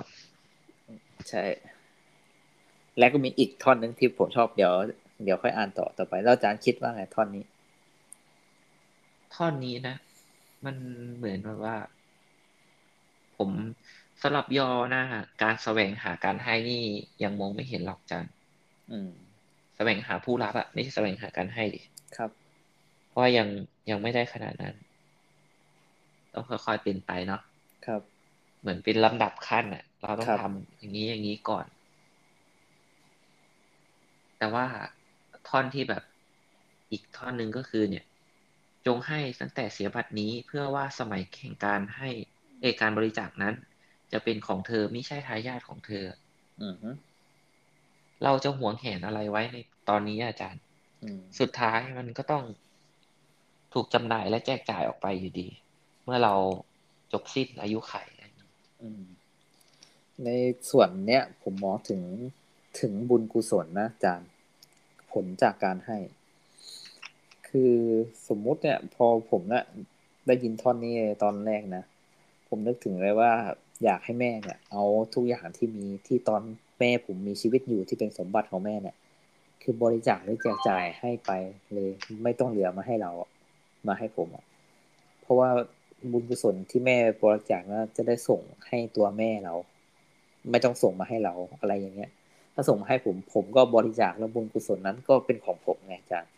[1.29, 1.43] ใช่
[2.99, 4.73] แล้วก็มีอีกท่อนหนึ่งที่ผมชอบเดี๋ยว
[5.23, 7.43] เดี๋ยวค่อยอ่านต่อต่อไป แล้วอาจารย์คิดว่าไงท่อนนี้
[9.35, 9.95] ท่อนนี้นะ
[10.65, 10.75] มัน
[11.17, 11.75] เหมือนแบบว่า
[13.37, 13.49] ผม
[14.21, 15.03] สำหรับยอนะ
[15.43, 16.83] การแสวงหาการให้นี่
[17.23, 18.25] ยังมองไม่เห็นหรอกจัน
[18.91, 19.09] อืม
[19.75, 21.81] แสวงหาผู้รับอะไม่ใช่แสวงหาการให้ดิ
[22.17, 22.31] ครับ
[23.09, 23.47] เพราะว่ายัง
[23.89, 24.75] ยังไม่ได้ขนาดนั้น
[26.33, 27.41] ต้องค่อยๆเป็นไปเนาะ
[27.85, 28.01] ครับ
[28.61, 31.65] เหมือนเป็นลำดับขั้นอะเราต้องครับทำอย่างนี้อย่างนี้ก่อน
[34.37, 34.65] แต่ว่า
[35.47, 36.03] ท่อนที่แบบ
[36.91, 38.05] อีกท่อนหนึ่งก็คือเนี่ย
[38.87, 42.09] จงให้ตั้งแต่เสียบัตรนี้เพื่อว่าสมัยแห่งการให้
[42.61, 43.53] เอกการบริจาคนั้น
[44.11, 46.05] จะเป็นของเธอไม่ใช่ทายาทของเธอ
[46.61, 46.89] อืมฮึ
[48.23, 49.57] เราจะหวงแหนอะไรไว้ใน
[49.89, 50.61] ตอนนี้อาจารย์
[51.03, 52.43] อืมสุดท้ายมันก็ต้อง
[53.73, 55.47] ถูกจำหน่ายและแจกจ่ายออกไปอยู่ดี
[56.03, 56.33] เมื่อเรา
[57.13, 58.49] จบสิ้นอายุไขอะไรอย่างนี้
[58.81, 59.03] อืม
[60.25, 60.29] ใน
[60.71, 62.01] ส่วนเนี้ยผมมองถึง
[62.79, 64.29] ถึงบุญกุศลนะอาจารย์
[65.11, 65.97] ผลจากการให้
[67.57, 67.75] คือ
[68.29, 69.63] สมมุติเนี่ย พอผมนะ
[70.27, 71.83] ได้ยินท่อนนี้ตอนแรกนะ
[72.49, 73.31] ผมนึกถึงเลยว่า
[73.83, 76.41] อยากให้แม่เนี่ย เอาทุกอย่างที่มีที่ตอน
[76.79, 78.95] แม่ผมมีชีวิตอยู่ที่เป็นสมบัติของแม่เนี่ย
[79.61, 81.31] คือบริจาคหรือแจกจ่ายให้ไป
[81.73, 81.89] เลย
[82.23, 83.11] ไม่ต้องเหลือมาให้เรา
[83.87, 84.45] มาให้ผมอะ
[85.21, 85.49] เพราะว่า
[86.11, 89.53] บุญกุศลที่แม่บริจาคนะจะได้ส่งให้ตัวแม่เรา
[90.51, 92.11] ไม่ต้องส่งมาให้เราอะไรอย่างเงี้ย
[92.53, 96.32] ถ้าส่งมาให้ผม ผมก็บริจาคแล้วบุญกุศลนั้นก็เป็นของผมไงอาจารย์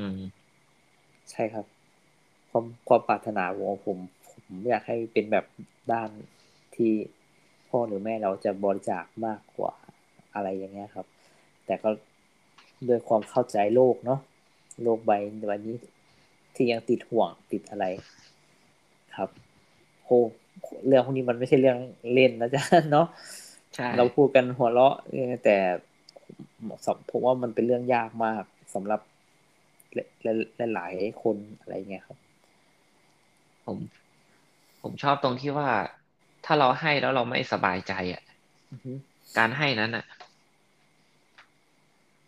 [0.00, 0.18] อืม
[1.30, 1.66] ใช่ครับ
[2.50, 5.44] ความความปรารถนาของผม ผมอยากให้เป็นแบบ
[5.92, 6.10] ด้าน
[6.74, 6.92] ที่
[7.68, 9.74] พ่อหรือแม่เราจะบริจาคมากกว่า
[10.34, 11.06] อะไรอย่างเงี้ยครับ
[11.66, 11.90] แต่ก็
[12.88, 14.20] ด้วยความเข้าใจโลกเนาะ
[14.82, 15.12] โลกใบ
[15.48, 15.76] ใบนี้
[16.54, 17.84] ที่ยังติดห่วงติดอะไร
[19.16, 19.30] ครับ
[20.04, 20.10] โห
[20.86, 21.78] เรื่องพวกนี้มันไม่ใช่เรื่อง
[22.12, 23.06] เล่นนะจ๊ะเนาะ
[23.74, 25.56] ใช่เราพูดกันหัวเราะเออแต่
[26.84, 28.42] สำผมว่ามันเป็นเรื่องยากมาก
[28.74, 29.00] สำหรับ
[29.94, 32.18] หลายหลายๆคนอะไรเงี้ยครับ
[33.66, 33.78] ผม
[34.82, 35.70] ผมชอบตรงที่ว่า
[36.44, 38.22] ถ้าเราให้แล้วเราไม่สบายใจอะ
[38.72, 38.92] อือฮึ
[39.38, 40.04] การให้นั้นอะ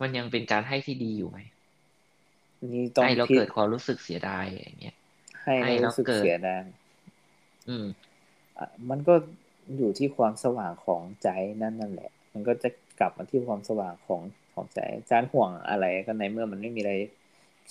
[0.01, 1.39] มันยังเป็นการให้ที่ดีอยู่ไหม
[2.73, 4.97] นี่ต้องให้แล้วพิเกิดความรู้สึกเสียดายอย่างเงี้ย
[5.43, 6.63] ให้ให้แล้วแล้วรู้สึกเกิดเสียดาย
[7.69, 7.87] อืม
[8.59, 9.15] อะมันก็
[9.77, 11.29] อยู่ที่ความสว่างของใจ
[11.63, 12.69] นั่นนั่นแหละ มันก็จะ
[13.01, 14.23] กลับมาที่ความสว่างของ
[14.55, 16.95] ของใจอาจารย์ห่วงอะไรก็ในเมื่อมันไม่มีอะไร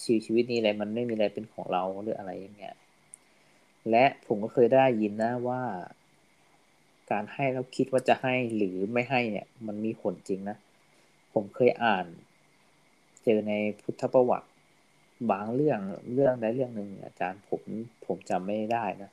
[0.03, 2.75] ชีชีวิตนี้อะไรมันไม่มีอะไรเป็นของเราหรืออะไรอย่างเงี้ย
[3.89, 5.61] และผมก็เคยได้ยินนะว่า
[7.11, 10.57] การให้แล้วคิดว่าจะให้หรือไม่ให้เนี่ย มันมีผลจริงนะ
[11.33, 12.05] ผมเคยอ่าน
[13.23, 14.47] เจอในพุทธประวัติ
[15.31, 15.79] บางเรื่อง
[16.13, 17.61] เรื่องใดเรื่องหนึ่งอาจารย์ผม
[18.05, 19.11] ผมจำไม่ได้นะ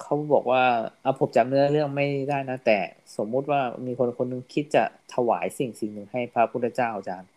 [0.00, 0.62] เขาบอกว่า
[1.02, 2.78] เอาผมจำเนื้อเรื่องไม่ได้นะแต่
[3.16, 7.30] สมมุติว่ามีคนคนหนึงคิดจะถวายสิ่งสิ่งหนึ่งให้พระพุทธเจ้าอาจารย์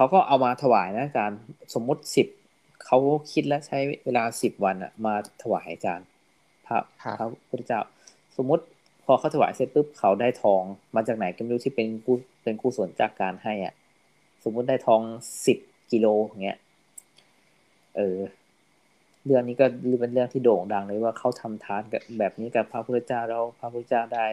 [0.00, 1.38] เขาก็เอามาถวายนะอาจารย์
[1.74, 2.26] สมมุติสิบ
[2.84, 2.98] เขา
[3.32, 6.06] คิดและใช้เวลาสิบวันอะมาถวายอาจารย์
[6.66, 7.80] พระครับพระพุทธเจ้า
[8.36, 8.64] สมมุติ
[9.04, 10.62] พอเขาถวายเสร็จปุ๊บเขาได้ทอง
[10.94, 13.74] มาจากไหนก็ไม่รู้ที่เป็นกุเป็นกุศลจากการให้อะ
[14.44, 15.00] สมมุติได้ทอง
[15.46, 15.58] สิบ
[15.92, 16.58] กิโลอย่างเงี้ย
[17.96, 18.18] เออ
[19.24, 19.66] เรื่องนี้ก็
[20.00, 24.26] เป็นเรื่องที่โด่งดังเลยว่าเขาทำทานกับแบบนี้กับพระพุทธเจ้าแล้วพระพุทธเจ้าได้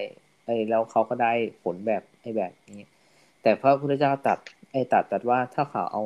[0.45, 2.87] ไอ้ยแล้วเขาก็ได้ผลแบบไอ้แบบนี้
[3.41, 4.39] แต่พระพุทธเจ้าตัด
[4.71, 6.03] ไอ้ตัดตัดว่าถ้าเขาเอา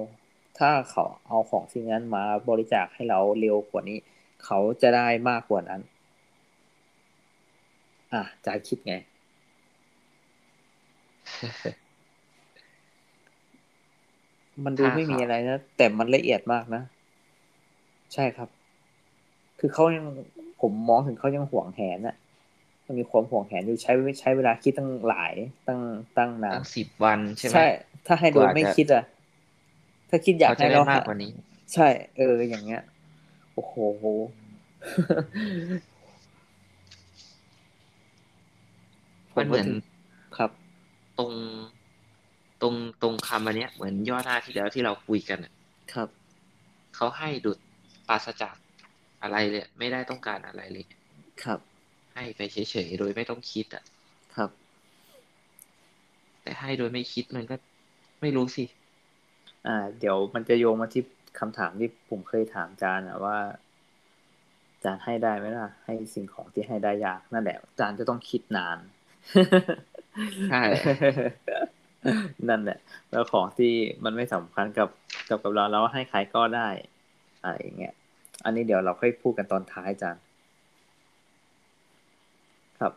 [0.59, 3.97] ถ้าเขาเอาของสิ่งนั้นมาบริจาคให้เราเร็วกว่านี้
[4.45, 5.81] เขาจะได้มากกว่านั้น
[8.13, 8.93] อะจายคิดไง
[14.65, 16.83] มันดูถ้าไม่มีเขาอะไรนะ แต่มันละเอียดมากนะ
[18.13, 18.49] ใช่ครับ
[19.59, 20.05] คือเขายัง
[20.61, 22.15] ผมมองถึงเขายังห่วงแหนอะ
[22.91, 25.33] มันมีความห่วงแหนอยู่ใช้ใช้เวลาคิดตั้งหลาย
[25.67, 25.81] ตั้ง
[26.17, 27.65] ตั้งนาตั้นงสิบวันใช่ไหมใช่
[28.07, 29.03] ถ้าให้โดยกว่าจะไม่คิดอะ
[30.09, 31.29] ถ้าคิดอยากเขาจะให้ได้เรามากกว่านี้
[31.73, 32.81] ใช่ เออ อย่างเงี้ย
[33.53, 33.75] โอ้โห
[39.37, 39.77] มันเหมือนผก็ถึง
[40.37, 40.51] ครับ
[41.17, 41.31] ตรง
[42.61, 45.51] ตรงตรงคำอันเนี้ยเหมือนย่อหน้าที่แล้วที่เราคุยกันอะ
[45.93, 46.09] ครับ
[46.95, 47.57] เขาให้ดุด
[48.07, 48.55] ปราศจาก
[49.23, 50.85] อะไรเลยไม่ได้ต้องการอะไรเลย
[51.43, 51.59] ครับ
[52.13, 53.83] ให้ไปเฉยๆโดยไม่ต้องคิดอะ
[54.35, 54.49] ครับ
[56.43, 57.55] แต่ให้โดยไม่คิดมันก็
[58.21, 58.65] ไม่รู้สิ
[59.67, 61.03] อ่า เดี๋ยวมันจะโยงมาที่
[61.39, 63.37] คำถามที่ผมเคยถามจานอะว่า
[64.83, 68.77] จานให้ได้ไหมล่ะ ให้สิ่งของที่ให้ได้ยากนั่นแหละจานจะต้องคิดนาน
[70.49, 70.63] ใช่
[72.49, 72.79] นั่นแหละ
[73.11, 74.89] แล้วของที่มันไม่สำคัญกับ
[75.29, 76.69] กับกับเราเราให้ใครก็ได้
[77.43, 77.93] อะไรอย่างเงี้ย
[78.43, 80.23] อันนี้เดี๋ยวเราค่อยพูดกันตอนท้ายอาจารย์
[82.79, 82.93] ครับ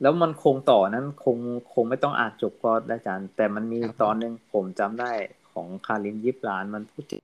[0.00, 1.36] แล้วมันคงต่อนั้นคง
[1.72, 5.10] คงไม่ต้องอ่านจบก็ได้อาจารย์ แต่มันมีตอนหนึ่งผมจำได้
[5.52, 7.20] ของคารินยิบลานมันพูดถึง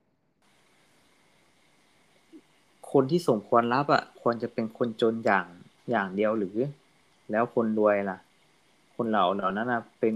[2.91, 5.45] คนที่สมควรรับอะ ควรจะเป็นคนจนอย่าง
[5.89, 6.57] อย่างเดียวหรือ
[7.31, 8.17] แล้วคนรวยล่ะ
[8.95, 10.15] คนเหล่าเหล่านั้นนะเป็น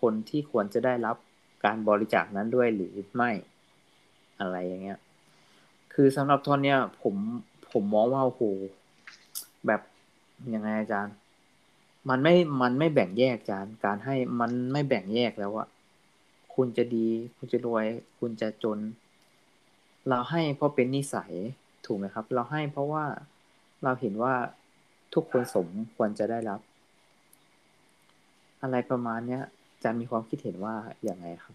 [0.00, 1.16] คนที่ควรจะได้รับ
[1.64, 3.30] การบริจาคนั้นด้วยหรือไม่
[4.40, 4.98] อะไรอย่างเงี้ย
[5.92, 7.14] คือสำหรับท่อนเนี้ยผม
[7.72, 8.42] ผมมองว่าโอ้โห
[9.66, 9.80] แบบ
[10.54, 11.14] ยังไงอาจารย์
[12.08, 15.68] มันไม่มันไม่แบ่งแยกอาจารการให้มันไม่แบ่งแยกแล้วอะ
[16.54, 17.86] คุณจะดี คุณจะรวย
[18.18, 18.78] คุณจะจน
[20.08, 21.32] เราให้เพราะเป็นนิสัย
[21.86, 23.04] ถูกไหมครับ เราให้เพราะว่า
[23.84, 24.34] เราเห็นว่า
[25.14, 26.60] ทุกคนสมควรจะได้รับ
[28.62, 29.42] อะไรประมาณเนี้ย
[29.82, 31.54] จะมีความคิดเห็นว่าอย่างไงครับ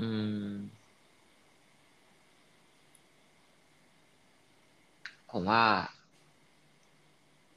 [0.00, 0.08] อื
[0.50, 0.50] ม
[5.30, 5.62] ผมว่า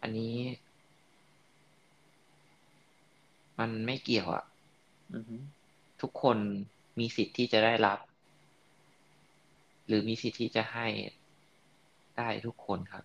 [0.06, 0.36] อันนี้
[3.60, 4.46] มันไม่เกี่ยวอะ
[5.14, 5.36] อือฮึ
[6.02, 6.38] ทุกคน
[7.00, 8.00] มีสิทธิ์ที่จะได้รับ
[9.88, 10.88] หรือมีสิทธิ์ที่จะให้
[12.18, 13.04] ได้ทุกคนครับ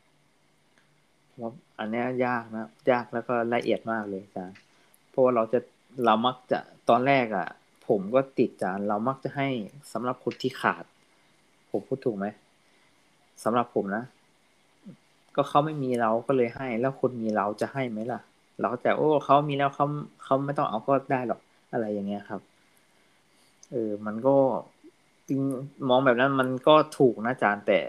[1.29, 4.57] ผมว่าอันเนี้ยยากนะ ยากแล้วก็ละเอียดมากเลยอาจารย์
[5.11, 5.61] เพราะว่าเราจะ
[6.05, 6.59] เรามักจะ
[6.89, 7.49] ตอนแรกอะ่ะ
[7.89, 9.49] ผมก็ติดอาจารย์เรามักจะให้
[9.93, 10.85] สำหรับคนที่ขาด
[11.71, 12.27] ผมพูดถูกไหม
[13.45, 14.05] สำหรับผมนะ
[15.37, 18.21] ก็เขาไม่มีเราก็เลยให้ แล้วคนมีเราจะให้ไหมล่ะ
[18.61, 19.87] เราก็จะโอ้เขามีแล้วเขา
[20.25, 21.41] เขาไม่ต้องเอาก็ได้หรอก
[21.73, 22.41] อะไรอย่างเงี้ยครับ
[23.71, 24.37] เออ มันก็
[25.29, 25.41] จริง
[25.89, 27.81] มองแบบนั้นมันก็ถูกนะอาจารย์แต่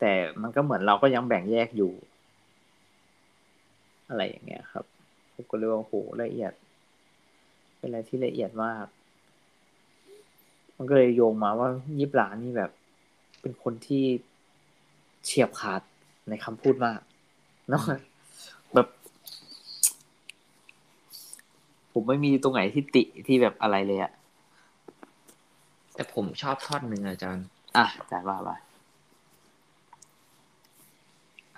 [0.00, 1.92] แต่มันก็เหมือนเราก็ยังแบ่งแยกอยู่
[4.08, 4.84] อะไรอย่างเงี้ยครับ
[5.34, 6.52] ผมก็เลยว่าโอ้โหละเอียด
[7.78, 8.86] เป็นอะไรที่ละเอียดมาก
[10.76, 12.70] มันก็เลยโยงมาว่ายิบหลานนี่แบบ
[13.40, 14.04] เป็นคนที่
[15.24, 15.82] เฉียบขาด
[16.30, 17.00] ในคำพูดมาก
[17.70, 17.84] เนาะ
[18.74, 18.88] แบบ
[21.92, 24.12] ผมไม่มีตรงไหนที่ติที่แบบอะไรเลยอะ
[25.94, 28.56] แต่ผมชอบท่อนหนึ่งอาจารย์ อะอาจารย์ว่าว่า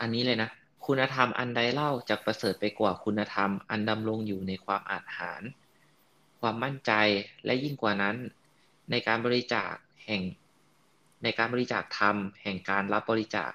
[0.01, 0.51] อันนี้เลยนะ
[0.87, 5.43] คุณธรรมอันใดเล่าจะประเสริฐไปกว่าคุณธรรม อันดำรงอยู่ในความอาจหาร
[6.41, 6.93] ความมั่นใจ
[7.45, 8.17] และยิ่งกว่านั้น
[8.91, 9.73] ในการบริจาค
[10.07, 10.23] แห่ง
[11.23, 13.51] ในการบริจาคธรรมแห่งการรับบริจาค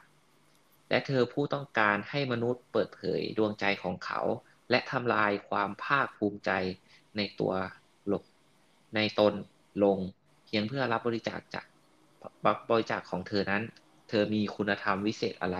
[0.89, 4.21] และเธอผู้ต้องการให้มนุษย์เปิดเผยดวงใจของเขา
[4.69, 6.51] และทำลายความภาคภูมิใจ
[7.17, 7.53] ในตัว
[8.07, 8.23] หลบ
[8.95, 9.33] ในตน
[9.83, 9.97] ลง
[10.45, 11.65] เพียงเพื่อรับบริจาคจาก
[12.69, 13.63] บริจาคของเธอนั้น
[14.09, 15.57] เธอมีคุณธรรมวิเศษอะไร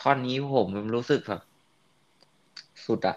[0.00, 1.42] ท่อนนี้ผมรู้สึกแบบ
[2.86, 3.16] สุดอะ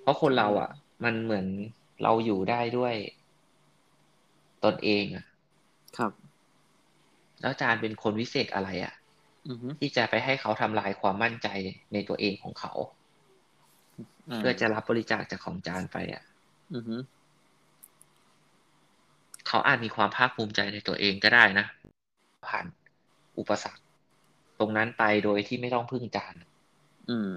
[0.00, 0.70] เพราะคนเราอะ
[1.04, 1.46] มันเหมือน
[2.02, 2.94] เราอยู่ได้ด้วย
[4.64, 5.24] ตนเองอะ
[5.98, 6.12] ครับ
[7.46, 8.94] แล้วอาจารย์เป็นคนวิเศษอะไรอะ
[9.48, 11.48] อือฮึที่จะไปให้เขาทำลายความมั่นใจ
[11.92, 12.72] ในตัวเองของเขา
[14.36, 16.22] เพื่อจะรับบริจาคจากของอาจารย์ไปอะ
[16.74, 16.96] อือฮึ
[19.48, 21.66] เขาอาจมีความภาคภูมิใจในตัวเองก็ได้นะ
[22.46, 22.66] ผ่าน
[23.38, 23.82] อุปสรรค
[24.58, 26.40] ตรงนั้นไปโดยที่ไม่ต้องพึ่งอาจารย์
[27.10, 27.32] อืม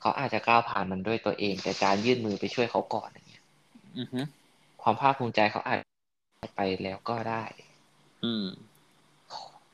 [0.00, 3.44] เขาอาจจะก้าวผ่านมันด้วยตัวเอง แต่อาจารย์ยื่นมือไปช่วยเขาก่อนอย่างเงี้ย
[3.98, 4.20] อือฮึ
[4.82, 5.80] ความภาคภูมิใจเขาอาจ
[6.56, 7.44] ไปแล้วก็ได้
[8.24, 8.46] อืม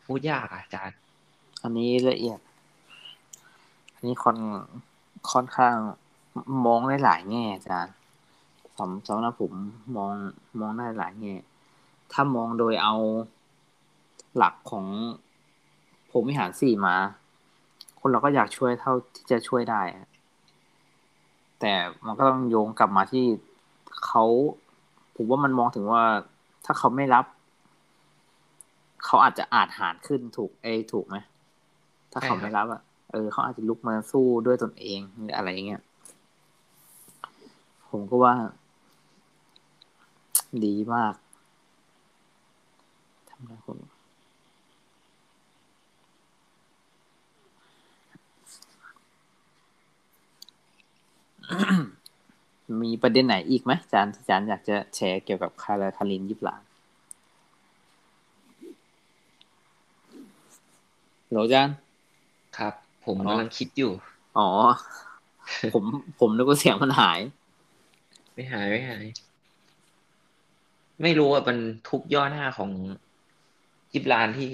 [0.04, 0.98] พูดยากอาจารย์
[1.62, 2.38] อันนี้ละเอียด
[3.94, 4.38] อันนี้ค่อน
[5.32, 5.76] ค่อนข้าง
[6.66, 7.94] มองได้หลายแง่อาจารย์
[8.78, 9.52] สำสำหรับผม
[9.96, 10.10] มอง
[10.60, 11.34] มองได้หลายแง่
[12.12, 12.94] ถ้ามองโดยเอา
[14.36, 14.86] หลักของ
[16.12, 16.96] ผมวิหารสี่มา
[18.00, 19.82] คนเราก็อยากช่วยเท่าที่จะช่วยได้
[21.60, 21.72] แต่
[22.06, 23.24] มันก็ต้องโยงกลับมาที่
[24.06, 24.24] เขา
[25.16, 26.04] ผมว่ามันมองถึงว่า
[26.64, 27.24] ถ้าเขาไม่รับ
[29.04, 31.16] เขาอาจจะอาจหารขึ้นถูกเอถูกไหม
[32.12, 35.82] ถ้าเขาไม่รับอะเออเขาอาจจะลุกมาสู้ด้วยตนเองหรืออะไรเงี้ย
[37.90, 38.34] ผมก็ว่า
[40.64, 41.14] ดีมาก
[43.30, 43.78] ทำไมผม
[52.82, 56.62] มีประเด็นไหนอีกไหมอาจารย์อาจารย์อยากจะแชร์เกี่ยวกับคาราคารินยิบหลาน
[61.32, 61.76] หลอาจารย์
[62.58, 62.74] ครับ
[63.04, 63.92] ผมอ๋อกำลังคิดอยู่
[64.38, 64.48] อ๋อ
[65.74, 65.84] ผม
[66.20, 67.20] ผมนึกว่าเสียงมันหาย
[68.34, 69.04] ไม่หายไม่หาย
[71.02, 71.58] ไม่รู้ว่ามัน
[71.88, 72.70] ทุกย่อหน้าของ
[73.92, 74.50] ยิบลานที่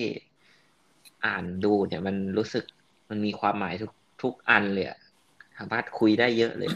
[1.27, 2.65] อ่านดูเนี่ย มันรู้สึก
[3.09, 4.99] มันมีความหมายทุกทุกอันเลยอะ
[5.59, 6.71] สามารถคุยได้เยอะเลย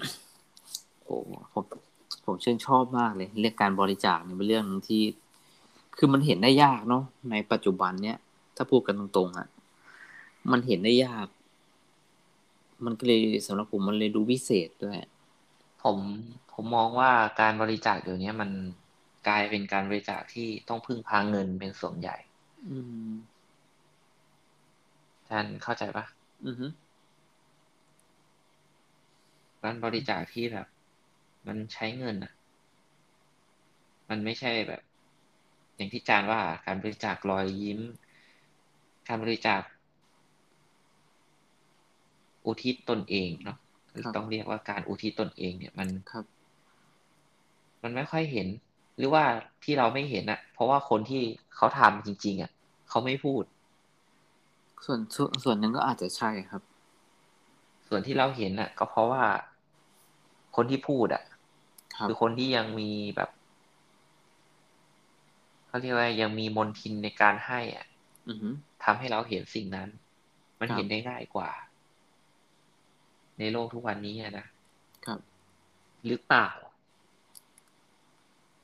[1.05, 1.16] โอ้
[1.53, 1.64] ผม
[2.24, 5.03] ผมชื่นชอบมากเลย เรื่องการบริจาคเนี่ยเป็นเรื่องที่
[5.98, 8.18] คือมันเห็นได้ยากเนาะในปัจจุบันเนี้ย
[8.57, 9.46] ถ้าพูดกันตรงๆอะ่ะ
[10.51, 11.28] มันเห็นได้ยาก
[12.84, 14.99] มันก็เลยสำหรับผมมันเลยดูพิเศษด้วย
[15.82, 15.99] ผม
[16.53, 18.51] ผมมองว่าการบริจาคเดี๋ยวนี้มัน
[19.28, 22.16] กลายเป็นการบริจาคที่ต้องพึ่งพาเงินเป็นส่วนใหญ่
[22.68, 22.78] อื
[23.09, 23.12] ม
[25.28, 26.05] ท่านเข้าใจปะ
[26.47, 26.66] อือฮึ
[29.62, 30.66] การบริจาคที่แบบ
[31.47, 32.32] มันใช้เงินอะ
[34.11, 34.82] มันไม่ใช่แบบ
[35.76, 37.80] อย่างที่จานว่าการบริจาครอยยิ้ม
[39.09, 39.62] การบริจาค
[42.47, 43.57] อุทิศตนเองเนาะ
[43.93, 46.24] หรือต้องเรียกว่าการอุทิศตนเองเนี่ยมันครับ
[47.82, 48.49] มันไม่ค่อยเห็น
[48.99, 49.24] หรือว่า
[49.64, 51.22] ที่เราไม่เห็นอะเพราะว่าคนที่
[51.57, 52.51] เขาทำจริง ๆอะ
[52.88, 53.45] เขาไม่พูด
[54.84, 56.62] ส่วนส่วนส่วนหนึ่งก็อาจจะใช่ครับ
[57.88, 59.24] ส่วนที่เราเห็นอะก็เพราะว่า
[60.57, 61.22] คนที่พูดอะ
[61.95, 63.30] ครับคือคนที่ยังมีแบบ
[65.66, 67.86] เขาเรียกว่ายังมีมนทินในการให้อะ
[68.28, 68.49] อือฮึ
[68.84, 69.88] ทำให้เราเห็นสิ่งนั้น
[70.61, 71.51] มันครับเห็นได้ง่ายกว่า
[73.43, 74.47] ในโลกทุกวันนี้อะนะ
[75.07, 75.20] ครับ
[76.07, 76.49] หรือเปล่า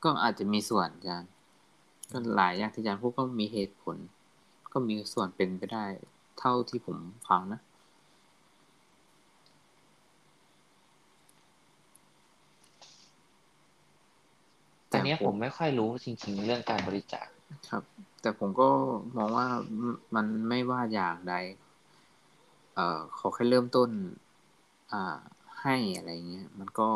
[0.03, 1.31] ก็อาจจะมีส่วนอาจารย์
[2.11, 3.97] ก็หลายอย่างที่อาจารย์พูดก็มีเหตุผล
[4.73, 5.85] ก็มีส่วนเป็นไปได้
[6.39, 7.61] เท่าที่ผมฟังนะ
[14.89, 17.27] แต่เนี้ยผมไม่ค่อยรู้จริง ๆ เรื่องการบริจาค
[17.69, 17.83] ครับ
[18.21, 18.69] แต่ผมก็
[19.17, 19.47] มองว่า
[20.15, 21.35] มันไม่ว่าอย่างใด
[22.75, 23.89] เอ่อขอแค่เริ่มต้น
[24.91, 25.03] อ่า
[25.61, 26.89] ให้อะไรเงี้ย มันก็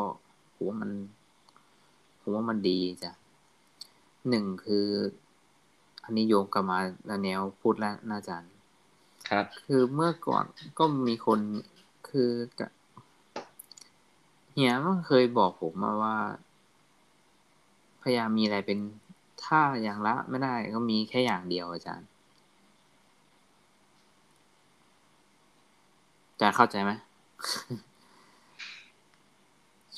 [0.54, 0.90] ผมว่ามัน
[2.20, 3.12] ผมว่ามันดีจ้ะ
[4.28, 4.88] หนึ่งคือ
[6.04, 6.78] อันนี้โยงกลับมา
[7.24, 8.50] แนวพูดแล้วน่าจารย์
[9.28, 10.44] ครับ คือเมื่อก่อน
[10.78, 11.40] ก็มีคน
[12.08, 12.30] คือ
[12.60, 12.68] กะ
[14.52, 16.16] เฮียมันเคยบอกผมมาว่า
[18.02, 18.78] พยายามมีอะไรเป็น
[19.44, 22.08] ถ้าอย่างละไม่ได้ก็มีแค่อย่างเดียวอาจารย์
[26.30, 26.92] อาจารย์เข้าใจไหม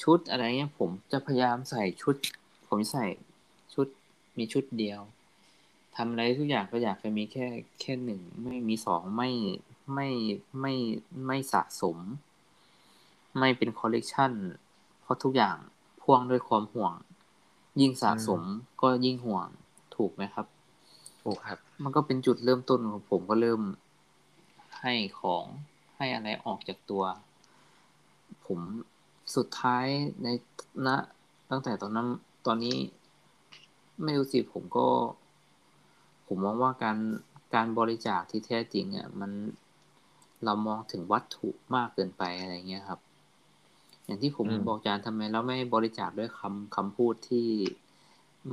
[0.02, 2.16] ชุดอะไรเงี้ยผมจะพยายามใส่ชุด
[2.68, 3.06] ผมใส่
[3.74, 3.86] ชุด
[4.38, 5.00] มีชุดเดียว
[5.96, 7.46] ทำอะไรทุกอย่างก็อยากจะมีแค่
[7.80, 9.30] แค่หนึ่งไม่มีสองไม่
[9.94, 10.08] ไม่
[10.60, 10.74] ไม่
[11.26, 11.96] ไม่สะสม
[13.38, 14.32] ไม่เป็นคอลเลกชัน
[15.02, 15.56] เพราะทุกอย่าง
[16.00, 16.92] พ่วงด้วยความห่วง
[17.80, 18.42] ยิ่งสะสม
[18.82, 19.46] ก็ยิ่งห่วง
[19.96, 20.46] ถูกไหมครับ
[21.22, 23.60] ถูกครับ มันก็เป็นจุดเริ่มต้นของผมก็เริ่ม
[24.80, 25.44] ให้ของ
[25.96, 27.04] ให้อะไรออกจากตัว
[28.46, 28.60] ผม
[29.36, 29.86] สุดท้าย
[30.22, 30.28] ใน
[30.86, 30.88] ณ
[31.50, 32.08] ตั้งแต่ตอนนั้น
[32.46, 32.76] ตอนนี้
[34.02, 34.86] ไม่รู้สิผมก็
[36.26, 36.98] ผมมองว่าการ
[37.54, 39.32] การบริจาคที่แท้จริงอะมัน
[40.44, 43.00] เรามองถึงวัตถุมากเกินไปอะไรเงี้ยครับ
[44.04, 47.48] อย่างที่ผมอืมบอกอาจารย์ทำไมเราไม่บริจาคด้วยคำคำพูดที่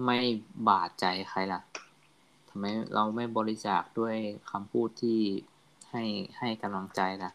[0.05, 0.19] ไม่
[0.67, 1.61] บาดใจใครล่ะ
[2.49, 4.15] ทำไมเราไม่บริจาคด้วย
[4.51, 5.19] คำพูดที่
[5.91, 6.03] ให้
[6.37, 7.31] ให้กำลังใจล่ะ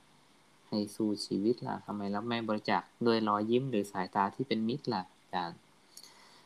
[0.69, 5.59] ให้สู้ชีวิตล่ะทำไมเราไม่บริจาคด้วยรอยยิ้มหรือสายตาที่เป็นมิตรล่ะอาจารย์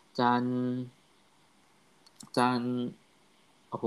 [0.07, 0.53] อาจารย์
[2.25, 2.71] อาจารย์
[3.71, 3.87] โอ้โห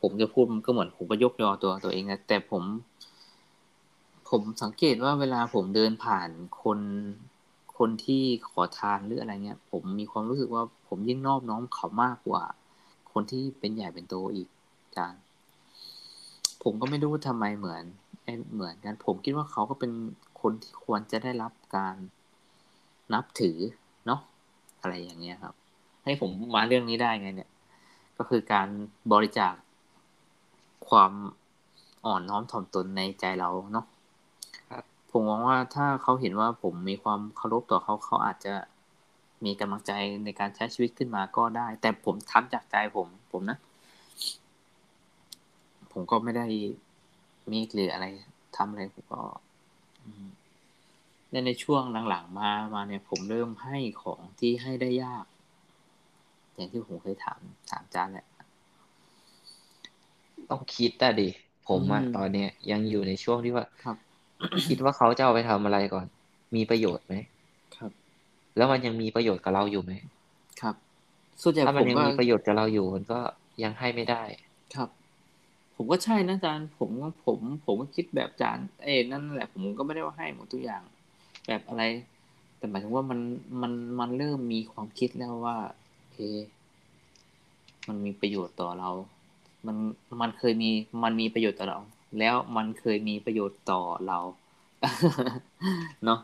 [0.00, 2.62] ผมจะพูดมันก็เหมือนผมก็ยกยอตัวตัวเองนะแต่ผม
[4.28, 6.28] ผมสังเกตว่าเวลาผมเดินผ่าน
[6.62, 6.80] คน
[7.78, 12.44] คนที่ขอทานหรืออะไรเงี้ย ผมมีความรู้สึกว่าผมยิ่งนอบน้อมเขามากกว่า
[13.12, 14.48] คนที่เป็นใหญ่เป็นโตอีก
[14.82, 15.20] อาจารย์
[16.62, 17.84] ผมก็ไม่รู้ว่าทำไมเหมือน
[18.22, 19.92] เอ้ยเหมือนกัน ผมคิดว่าเขาก็เป็น
[20.40, 21.96] คนที่ควรจะได้รับการ
[23.14, 23.58] นับถือ
[24.06, 24.20] เนาะ
[24.80, 25.54] อะไรอย่างเงี้ยครับ
[26.04, 27.50] ให้ผมมาเรื่องนี้ได้ไง เนี่ย
[28.18, 28.68] ก็คือการ
[29.12, 29.54] บริจาค
[30.88, 31.12] ความ
[32.06, 33.86] อ่อนน้อมถ่อมตนในใจเราเนาะ
[34.70, 38.54] ครับผมมองว่าถ้าเขาเห็นว่าผมมีความเคารพต่อเขาเขาอาจจะ
[39.44, 39.92] มีกำลังใจ
[40.24, 43.58] ในการใช้ชีวิตขึ้นมาก็ได้ แต่ผมทำจากใจผม ผมนะ
[45.92, 46.46] ผมก็ไม่ได้
[47.50, 48.06] มีหรืออะไร
[48.56, 49.20] ทำอะไรผมก็
[50.04, 50.28] อืม
[51.30, 55.24] และในช่วงหลังๆมามาเนี่ยผมเริ่มให้ของที่ให้ได้ยาก
[56.54, 57.40] อย่างที่ผมเคยถาม
[57.70, 58.26] ถามจานแหละ
[60.50, 61.28] ต้องคิดแต่ดิ
[61.68, 63.96] ผมอะอืมตอนเนี้ยยังอยู่ในช่วงที่ว่าครับ
[64.64, 66.06] คิดว่าเขาจะเอาไปทำอะไรก่อน
[66.54, 67.14] มีประโยชน์ไหม
[67.76, 67.92] ครับ
[68.56, 69.92] แล้วมันยังมีประโยชน์กับเราอยู่ไหม
[70.60, 70.76] ครับ
[71.42, 73.20] ส่วนใหญ่ถ้าผมันมยังก็มีประโยชน์กับเราอยู่มันก็
[73.62, 74.22] ยังให้ไม่ได้
[74.74, 74.88] ครับ
[75.76, 80.82] ผมก็ใช่นะอาจารย์ ผมก็ผม ผมก็คิดแบบอาจารย์เอ้นั่นแหละ ผมก็ไม่ได้ว่าให้หมดทุกอย่าง
[81.46, 81.82] แบบอะไร
[82.58, 83.20] แต่หมายถึงว่ามัน
[83.62, 85.56] มันมันเริ่มมีความคิดแล้วว่า
[86.12, 86.18] เอ
[87.88, 88.90] มันมีประโยชน์ต่อเรา
[89.66, 89.76] มัน
[90.20, 90.70] มันเคยมี
[91.04, 91.78] มันมีประโยชน์ต่อเรา
[92.18, 94.18] แล้วมันเคยมีประโยชน์ต่อเรา
[96.04, 96.20] เนาะ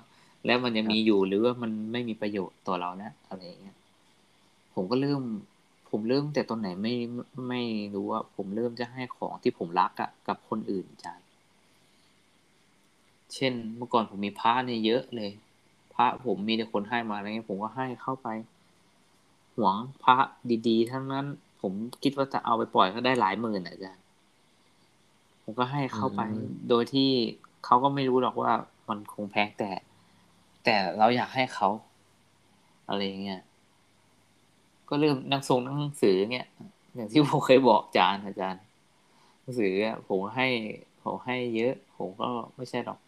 [0.46, 3.76] แล้วมันยังมีอยู่หรือว่ามันไม่มีประโยชน์ต่อเราแล้วอะไรเงี้ย
[4.74, 5.22] ผมก็เริ่ม
[5.90, 6.94] ผมเริ่มแต่ตอนไหนไม่
[7.48, 7.62] ไม่
[7.94, 11.26] รู้ว่า ผมเริ่มจะให้ของที่ผมรักอะกับคนอื่นอาจารย์
[13.34, 15.30] เช่นเมื่อก่อนผมมีพระเนี่ยเยอะเลย
[15.94, 18.28] พระผมมีแต่คนให้มาอะไรเงี้ยผมก็ให้เข้าไป
[19.56, 20.16] หวงพระ
[20.68, 21.26] ดีๆ ทั้งนั้น
[21.60, 21.72] ผม
[22.02, 24.04] คิดว่าจะเอาไปปล่อยก็ได้หลายหมื่นอาจารย์
[25.42, 26.22] ผมก็ให้เข้าไป
[26.68, 27.10] โดยที่
[27.64, 28.52] เขาก็ไม่รู้หรอกว่า
[28.88, 29.70] มันคงแพงแต่
[30.64, 31.68] แต่เราอยากให้เขา
[32.88, 33.40] อะไรเงี้ย
[34.88, 36.46] ก็เริ่มนั่งทรงหนังสือเนี่ย
[36.94, 38.62] อย่างที่ผมเคยบอกอาจารย์อาจารย์
[39.40, 39.72] หนังสือ
[40.08, 40.48] ผมให้
[41.02, 42.98] ผมให้เยอะ ผมก็ไม่ใช่หรอก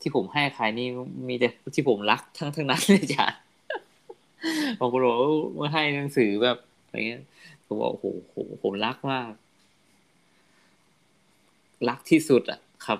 [0.00, 0.88] ที่ผมให้ใครนี่
[1.28, 3.38] มีแต่ที่ผมรักทั้งทั้งนั้นเลยอาจารย์
[4.78, 5.16] ผมก็บอก
[5.58, 7.22] ว่าให้หนังสือแบบอะไรเงี้ย
[7.66, 9.30] ผมบอกโอ้โหผมรักมาก
[11.88, 12.98] รักที่สุดอะ ครับ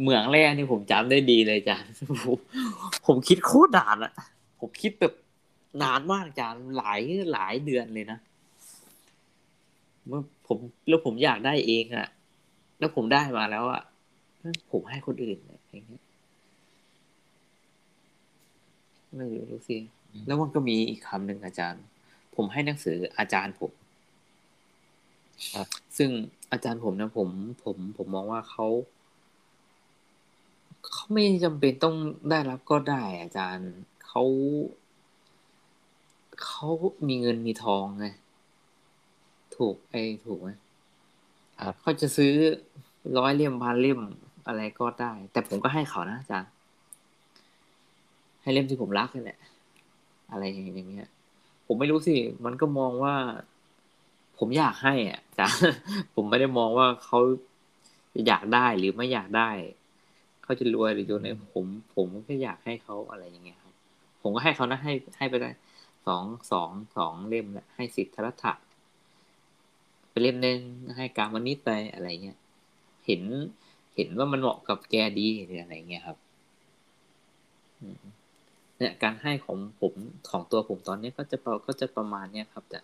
[0.00, 1.90] เหมืองแรกนี่ผมจำได้ดีเลยจารย์
[3.06, 4.12] ผมคิดโคตรนานอะ
[4.60, 5.12] ผมคิดแบบ
[5.82, 7.00] นานมากอาจารย์หลาย
[7.32, 8.18] หลายเดือนเลยนะ
[10.06, 10.58] เมื่อผม
[10.88, 12.08] แล้วผมอยากได้เองอะ
[12.78, 13.82] แล้วผมได้มาแล้วอะ
[14.70, 15.38] ผมให้คนอื่น
[15.70, 16.02] อย่างเงี้ย
[19.16, 19.78] ไม่รู้สิ
[20.26, 21.82] แล้วมันก็มีอีกคำหนึ่งอาจารย์
[22.34, 23.72] ผมให้หนังสืออาจารย์ผม
[25.96, 26.10] ซึ่ง
[26.52, 27.28] อาจารย์ผมนะผม
[27.64, 28.66] ผม ผมมองว่าเขา
[30.92, 31.96] เขาไม่จำเป็นต้อง
[32.30, 33.70] ได้รับก็ได้ อาจารย์
[34.06, 34.22] เขา
[36.42, 36.68] เขา
[37.08, 38.06] มีเงินมีทองไง
[39.56, 40.48] ถูกไอ้ถูกไหม
[41.60, 42.32] ครับเขาจะซื้อ
[43.18, 44.00] ร้อยเล่มพันเล่ม
[44.46, 46.50] อะไรก็ได้ แต่ผมก็ให้เขานะอาจารย์
[48.42, 49.38] ให้เล่มที่ผมรักนี่แหละ
[50.30, 51.10] อะไรอย่างเงี้ย
[51.66, 53.14] ผมไม่รู้สิ มันก็มองว่า
[54.38, 55.46] ผมอยากให้อะจ้ะ
[56.14, 57.18] ผมไม่ได้มองว่าเขา
[58.26, 59.50] อยากได้หรือไม่อยากได้
[60.42, 61.64] เขาจะรวยหรือจนไหนผม
[61.94, 63.74] ผมก็อยากให้เขาอะไรอย่างเงี้ยครับ
[64.22, 65.50] ผมก็ให้เขานะให้ให้ไปได้
[66.06, 68.52] สองสองสองเล่มแหละให้สิทธรัฐะ
[70.10, 70.58] ไปเล่มหนึ่ง
[70.96, 72.38] ให้การมนิตไปอะไรเงี้ย
[73.06, 73.22] เห็น
[73.94, 76.18] เห็นว่ามันเหมาะกับแกดีหรืออะไรเงี้ยครับ
[78.78, 79.92] เนี่ยการให้ของผม
[80.30, 81.36] ของตัวผมตอนนี้ก็จะ
[81.66, 82.80] ก็จะประมาณเนี้ยครับแต่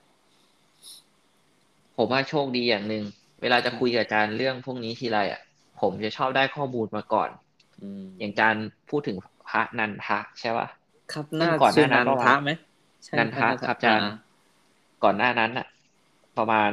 [1.96, 3.04] ผมว่าโชคดีอย่างหนึ่ง
[3.42, 5.40] เวลาจะคุยกับอาจารย์เรื่องพวกนี้ทีไรอะ
[5.80, 7.30] ผมจะชอบได้ข้อมูลมาก่อน
[8.18, 9.16] อย่างอาจารย์พูดถึง
[9.48, 10.68] พระนันทะใช่ปะ
[11.12, 12.50] ครับน่าก่อนหน้านั้นพระไหม
[13.18, 14.10] นันทะครับอาจารย์
[15.04, 15.66] ก่อนหน้านั้นอะ
[16.38, 16.70] ประมาณ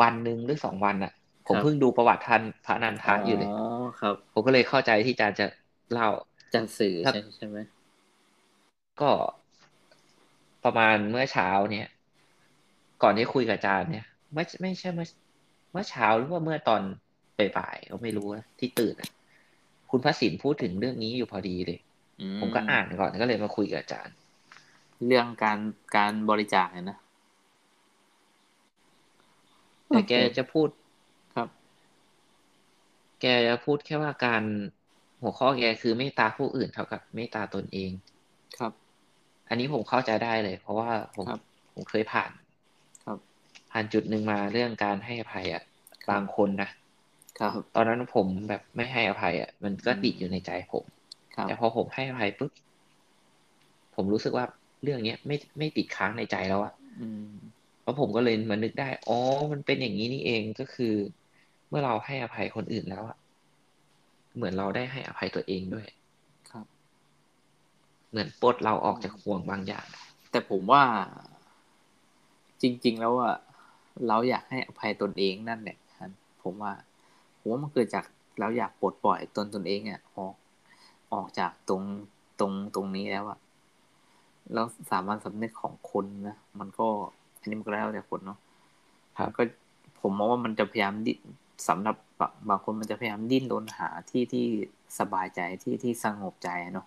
[0.00, 1.12] วันหนึ่งหรือสองวันอะ
[1.46, 3.66] ผมเพิ่งดูประวัติท่านพระนันทะอยู่เลยอ๋อ
[4.00, 5.46] ครับ ผมก็เลยเข้าใจที่อาจารย์จะ
[5.92, 6.08] เล่า
[6.54, 7.58] จันสื่อใช่ใช่ไหม
[9.00, 9.10] ก็
[10.64, 11.88] ประมาณเมื่อเช้าเนี่ย
[13.02, 15.06] ก่อนที่คุยกับอาจารย์เนี่ยไม่ไม่ใช่เมื่อ
[15.72, 16.82] เมื่อเช้าหรือว่าเมื่อตอน
[17.58, 18.26] บ่ายๆก็ไม่รู้
[18.58, 18.94] ที่ตื่น
[19.90, 21.78] คุณพระสินพูดถึงเรื่องนี้อยู่พอดีเลย
[22.40, 24.14] ผมก็อ่านก่อนก็เลยมาคุยกับอาจารย์
[25.06, 25.58] เรื่องการ
[25.96, 26.98] การบริจาคเนี่ยนะ
[29.88, 30.68] แต่แกจะพูด
[31.34, 31.48] ครับ
[33.20, 34.42] แกจะพูดแค่ว่าการ
[35.22, 37.90] หัวข้อแกคือเมตตาผู้อื่นเท่ากับเมตตาตนเอง
[38.58, 38.72] ครับ
[39.48, 41.26] อันนี้ผมเข้าใจได้เลย เพราะว่าผม
[41.72, 42.30] ผมเคยผ่าน
[43.04, 43.18] ครับ
[43.70, 45.62] ผ่านจุดหนึ่งมาเรื่องการให้อภัยอะ
[46.10, 46.70] บางคนนะ
[47.38, 50.84] ครับ ตอนนั้นผมแบบไม่ให้อภัยอะมันก็ติดอยู่ในใจผม
[51.48, 52.52] แต่พอผมให้อภัยปุ๊บ
[53.94, 54.44] ผมรู้สึกว่า
[54.82, 56.74] เรื่องเนี้ยไม่ไม่ติดค้างในใจแล้วอะ
[57.82, 59.18] แล้วผมก็เลยมานึกได้ อ๋อ
[59.52, 60.94] มันเป็นอย่างนี้นี่เองก็คือ
[61.68, 63.16] เมื่อเราให้อภัยคนอื่นแล้วอะ
[64.34, 65.86] เหมือนเราได้ให้อภัยตัวเองด้วย
[66.50, 66.66] ครับ
[68.10, 69.86] เหมือนปลดเราออกจากห่วงบางอย่าง
[70.30, 70.82] แต่ผมว่า
[72.62, 73.36] จริง ๆ แล้วอะ
[74.08, 75.78] เราอยากให้อภัยตนเองนั่นแหละ
[76.42, 76.72] ผมว่า
[77.38, 78.04] ผมว่ามันเกิดจาก
[78.40, 80.34] เราอยากปลดปล่อยตนตนเองอะออก
[81.12, 81.82] ออกจากตรง
[82.40, 83.38] ตรงตรงนี้แล้วอะ
[84.52, 86.86] แล้วสามัญสำนึกของคนนะมันก็
[87.40, 88.38] อันนี้มันก็แล้วแต่คนเนาะ
[89.18, 89.42] ครับก็
[90.00, 91.14] ผมมองว่ามันจะพยายามดิ
[91.68, 91.96] สำหรับ
[92.48, 94.46] บางคนมันจะพยายามดิ้นรนหาที่ที่
[94.98, 96.86] สบายใจที่ที่สงบใจเนาะ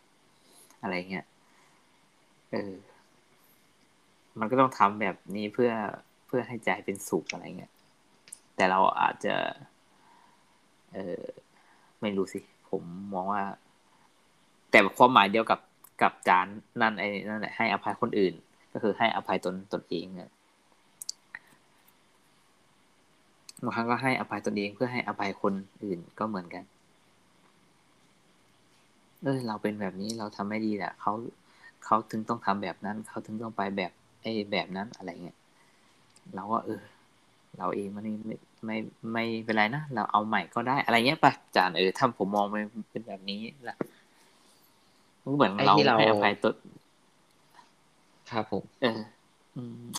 [0.81, 1.25] อะไรเงี้ย
[2.51, 2.73] เออ
[4.39, 5.71] มันก็ต้องทำแบบนี้เพื่อ
[6.25, 7.73] เพื่อให้ใจเป็นสุขอะไรเงี้ย
[8.55, 9.35] แต่เราอาจจะ
[10.93, 11.23] เออ
[12.01, 12.39] ไม่รู้สิ
[12.69, 12.83] ผม
[13.13, 13.43] มองว่า
[14.71, 15.59] แต่ความหมายเดียวกับ
[16.01, 16.47] กับจาน
[16.81, 18.33] นั่นไอ้นั่นแหละให้อภัยคนอื่น
[18.73, 20.29] ก็คือให้อภัยตนตนเองเนี่ย
[23.63, 26.63] บางครั้งก็ให้อภัยตนเองเพื่อให้อภัยคนอื่นก็เหมือนกัน
[29.23, 31.13] เออเราเป็นแบบนี้เราทำไม่ดีแหละเขา
[31.85, 33.91] เขาถึงต้องทำแบบนั้น เขาถึงต้องไปแบบ
[34.21, 35.37] ไอ้แบบนั้นอะไรเงี้ย
[36.35, 36.81] เราก็เออ
[37.57, 38.35] เราเองมันไม่
[38.65, 38.77] ไม่
[39.13, 42.55] ไม่เป็นไรนะเราเอาใหม่ก็ได้อะไรเงี้ยปะจานเออถ้าผมมองไป
[42.91, 43.77] เป็นแบบนี้แหละ
[45.35, 46.51] เหมือนไอ้เราที่เราให้อภัยตัว
[48.31, 48.99] ครับผมเออ
[49.57, 49.87] อืม